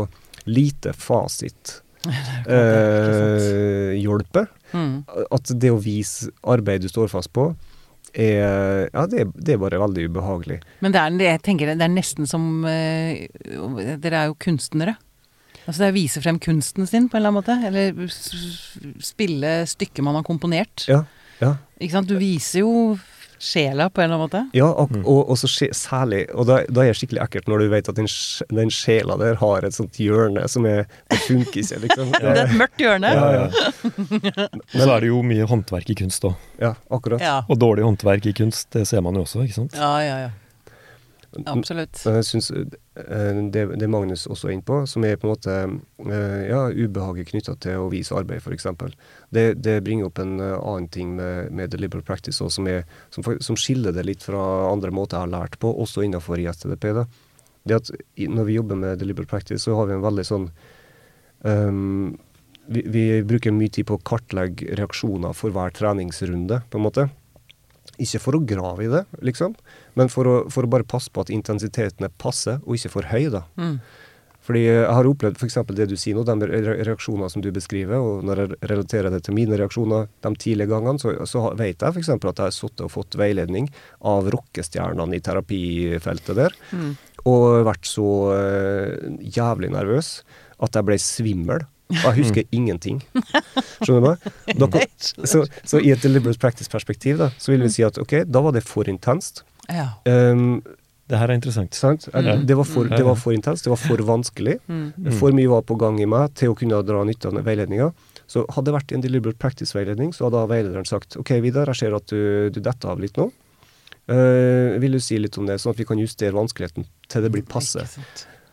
[0.48, 1.78] lite fasit.
[2.48, 4.46] Eh, hjelper.
[4.72, 5.02] Mm.
[5.34, 7.50] At det å vise arbeid du står fast på,
[8.14, 10.60] er, ja, det, det er bare veldig ubehagelig.
[10.84, 13.28] Men det er, jeg tenker det er nesten som eh,
[14.00, 14.96] Dere er jo kunstnere.
[15.68, 17.56] Altså det er å vise frem kunsten sin, på en eller annen måte.
[17.68, 20.86] Eller spille stykket man har komponert.
[20.88, 21.02] Ja,
[21.42, 21.54] ja.
[21.76, 22.08] Ikke sant?
[22.08, 22.72] Du viser jo
[23.38, 24.42] sjela, på en eller annen måte.
[24.56, 25.02] Ja, og, Mm.
[25.06, 27.96] og, og så særlig Og da, da er det skikkelig ekkelt når du vet at
[27.98, 28.08] den,
[28.50, 32.10] den sjela der har et sånt hjørne som er Det funker ikke, liksom.
[32.18, 33.12] Det er et mørkt hjørne.
[33.14, 34.48] Ja, ja.
[34.48, 36.34] Og så er det jo mye håndverk i kunst òg.
[36.60, 37.20] Ja, akkurat.
[37.22, 37.36] Ja.
[37.48, 39.76] Og dårlig håndverk i kunst, det ser man jo også, ikke sant?
[39.78, 40.30] Ja, ja, ja.
[41.36, 42.00] Absolutt.
[42.06, 42.46] Men jeg syns
[43.52, 45.56] det, det Magnus også er inne på, som er på en måte
[46.08, 48.66] eh, ja, ubehaget knytta til å vise arbeid, f.eks.
[49.34, 52.86] Det, det bringer opp en eh, annen ting med, med deliberate practice også, som, er,
[53.14, 56.88] som, som skiller det litt fra andre måter jeg har lært på, også innenfor ISTDP.
[56.96, 57.04] Da.
[57.68, 60.48] Det at når vi jobber med deliberate practice, så har vi en veldig sånn
[61.44, 62.16] um,
[62.68, 67.08] vi, vi bruker mye tid på å kartlegge reaksjoner for hver treningsrunde, på en måte.
[67.98, 69.56] Ikke for å grave i det, liksom,
[69.98, 73.08] men for å, for å bare passe på at intensiteten er passe, og ikke for
[73.10, 73.42] høy, da.
[73.58, 73.80] Mm.
[74.48, 75.58] Fordi jeg har opplevd f.eks.
[75.76, 79.18] det du sier nå, de re- reaksjoner som du beskriver, og når jeg relaterer det
[79.26, 82.08] til mine reaksjoner de tidlige gangene, så, så vet jeg f.eks.
[82.14, 83.68] at jeg har sittet og fått veiledning
[84.08, 86.94] av rockestjernene i terapifeltet der, Mm.
[87.28, 90.14] og vært så uh, jævlig nervøs
[90.64, 91.66] at jeg ble svimmel.
[91.88, 92.98] Og jeg husker ingenting.
[93.80, 94.16] Skjønner
[94.56, 94.64] du?
[94.68, 94.88] meg?
[95.32, 98.52] Så, så i et deliberate practice-perspektiv, da, så vil vi si at ok, da var
[98.56, 99.40] det for intenst.
[99.68, 99.88] Ja.
[100.08, 100.62] Um,
[101.08, 101.72] Det her er interessant.
[101.72, 102.04] sant?
[102.12, 102.44] Mm.
[102.46, 102.96] Det, var for, Mm.
[102.96, 104.58] det var for intenst, det var for vanskelig.
[104.68, 104.92] Mm.
[104.92, 105.12] Mm.
[105.16, 107.92] For mye var på gang i meg til å kunne dra nytte av veiledninga.
[108.28, 111.96] Så hadde det vært en deliberate practice-veiledning, så hadde veilederen sagt OK, Vidar, jeg ser
[111.96, 113.30] at du, du detter av litt nå.
[114.08, 117.30] Uh, vil du si litt om det, sånn at vi kan justere vanskeligheten til det
[117.32, 117.80] blir passe?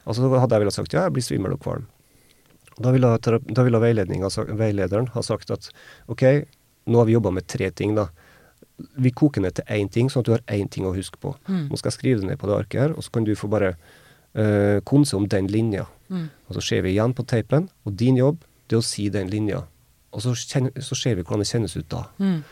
[0.06, 1.86] Altså hadde jeg villet sagt ja, jeg blir svimmel og kvalm.
[2.80, 5.70] Da ville, da ville veilederen ha sagt at
[6.12, 6.24] OK,
[6.88, 8.10] nå har vi jobba med tre ting, da.
[8.98, 11.36] Vi koker ned til én ting, sånn at du har én ting å huske på.
[11.48, 11.70] Mm.
[11.70, 13.48] Nå skal jeg skrive det ned på det arket her, og så kan du få
[13.48, 13.76] bare
[14.36, 15.86] uh, konse om den linja.
[16.10, 16.30] Mm.
[16.50, 19.30] Og så ser vi igjen på teipen, og din jobb det er å si den
[19.32, 19.62] linja.
[20.12, 22.04] Og så, kjenner, så ser vi hvordan det kjennes ut da.
[22.20, 22.44] Mm.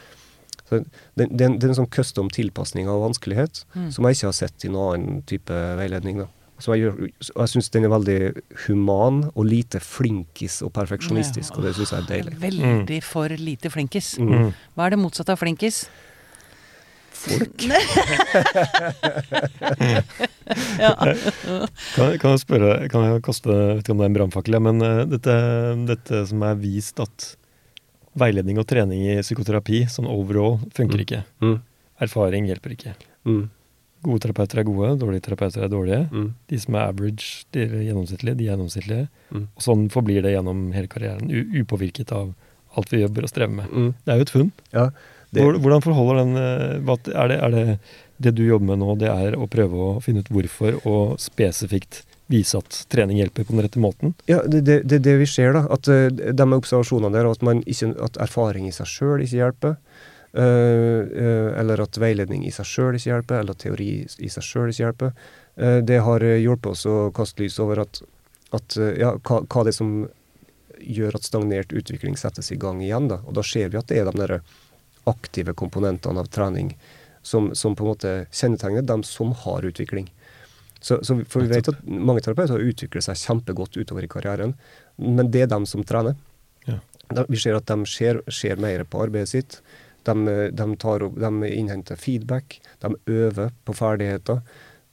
[0.69, 3.91] Så det, det, er en- det er en sånn custom tilpasning av vanskelighet Mm.
[3.91, 6.17] som jeg ikke har sett i noen annen type veiledning.
[6.24, 6.28] da.
[6.59, 11.51] Som jeg, gjør, og jeg syns den er veldig human og lite flinkis og perfeksjonistisk,
[11.51, 11.57] Ja.
[11.57, 12.39] og det syns jeg er deilig.
[12.39, 14.17] Veldig for lite flinkis.
[14.19, 14.30] Mm.
[14.32, 14.53] Mm.
[14.78, 15.89] Hva er det motsatte av flinkis?
[17.14, 17.64] Folk.
[20.80, 20.91] Ja.
[21.95, 24.84] Kan, kan jeg spørre, kan jeg kaste vet ikke om det er en brannfakkel, men
[24.84, 25.34] uh, dette,
[25.88, 27.30] dette som er vist at
[28.20, 31.03] veiledning og trening i psykoterapi, sånn overall, funker Mm.
[31.05, 31.22] ikke.
[31.41, 31.55] Mm.
[32.05, 32.93] Erfaring hjelper ikke.
[33.26, 33.43] Mm.
[34.03, 36.01] Gode terapeuter er gode, dårlige terapeuter er dårlige.
[36.11, 36.28] Mm.
[36.51, 39.07] De som er average, de er gjennomsnittlige, de er gjennomsnittlige.
[39.32, 39.45] Mm.
[39.55, 42.34] Og sånn forblir det gjennom hele karrieren, u upåvirket av
[42.78, 43.72] alt vi jobber og strever med.
[43.72, 43.89] Mm.
[44.03, 44.51] Det er jo et funn.
[44.76, 44.89] Ja,
[45.34, 47.77] det, Hvordan forholder den eh, er, det, er det
[48.23, 52.03] det du jobber med nå, det er å prøve å finne ut hvorfor, og spesifikt
[52.31, 54.13] vise at trening hjelper på den rette måten?
[54.29, 55.65] ja, det er det, det, vi ser, da.
[55.73, 59.77] At uh, de observasjonene der, at, man ikke, at erfaring i seg sjøl ikke hjelper.
[60.34, 64.45] Uh, uh, eller at veiledning i seg sjøl ikke hjelper, eller at teori i seg
[64.45, 65.11] sjøl ikke hjelper.
[65.59, 68.01] Uh, det har eh, hjulpet oss å kaste lys over at,
[68.57, 69.91] at eh, ja, hva, hva det er som
[70.84, 73.11] gjør at stagnert utvikling settes i gang igjen.
[73.11, 73.19] Da.
[73.27, 74.39] Og da ser vi at det er de der
[75.09, 76.73] aktive komponentene av trening
[77.23, 80.11] som, som på en måte kjennetegner dem som har utvikling.
[80.83, 84.57] Så, så, for vi vet at mange terapeuter utvikler seg kjempegodt utover i karrieren,
[84.99, 86.17] men det er dem som trener.
[86.67, 86.81] Ja.
[87.29, 89.57] Vi ser at de ser, ser mer på arbeidet sitt.
[90.03, 90.15] De,
[90.51, 94.43] de, tar opp, de innhenter feedback, de øver på ferdigheter.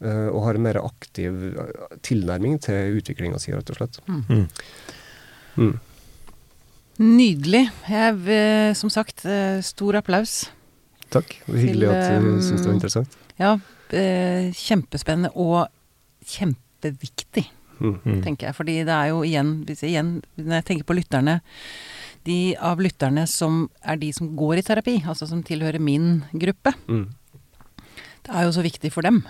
[0.00, 3.98] eh, og har en mer aktiv eh, tilnærming til utviklinga si, rett og slett.
[4.06, 4.46] Mm.
[5.56, 5.74] Mm.
[7.00, 7.64] Nydelig.
[7.88, 10.50] Jeg, eh, som sagt, eh, stor applaus.
[11.10, 11.32] Takk.
[11.48, 13.16] Hyggelig Til, at du syns det var interessant.
[13.40, 13.54] Ja,
[13.90, 15.68] eh, kjempespennende og
[16.24, 17.46] kjempeviktig,
[17.80, 17.94] Mm.
[18.04, 18.22] Mm.
[18.22, 18.54] tenker jeg.
[18.54, 21.40] Fordi det er jo igjen, hvis jeg, igjen når jeg tenker på lytterne
[22.22, 26.74] De av lytterne som er de som går i terapi, altså som tilhører min gruppe,
[26.86, 27.08] Mm.
[28.24, 29.24] det er jo så viktig for dem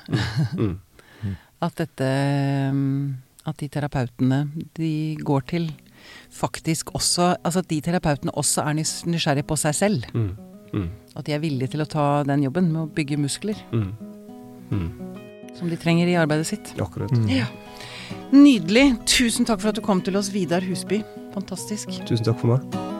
[0.58, 0.80] Mm.
[1.62, 3.14] at dette mm,
[3.46, 5.70] At de terapeutene de går til,
[6.30, 10.04] faktisk også Altså at de terapeutene også er nysgjerrige på seg selv.
[10.14, 10.30] Mm.
[10.72, 10.88] Mm.
[11.16, 13.92] At de er villige til å ta den jobben med å bygge muskler Mm.
[14.70, 14.90] Mm.
[15.58, 16.74] som de trenger i arbeidet sitt.
[16.78, 17.10] Akkurat.
[17.10, 17.28] Mm.
[17.28, 17.46] Ja.
[18.32, 18.98] Nydelig.
[19.06, 21.02] Tusen takk for at du kom til oss, Vidar Husby.
[21.34, 21.88] Fantastisk.
[22.06, 22.99] Tusen takk for meg.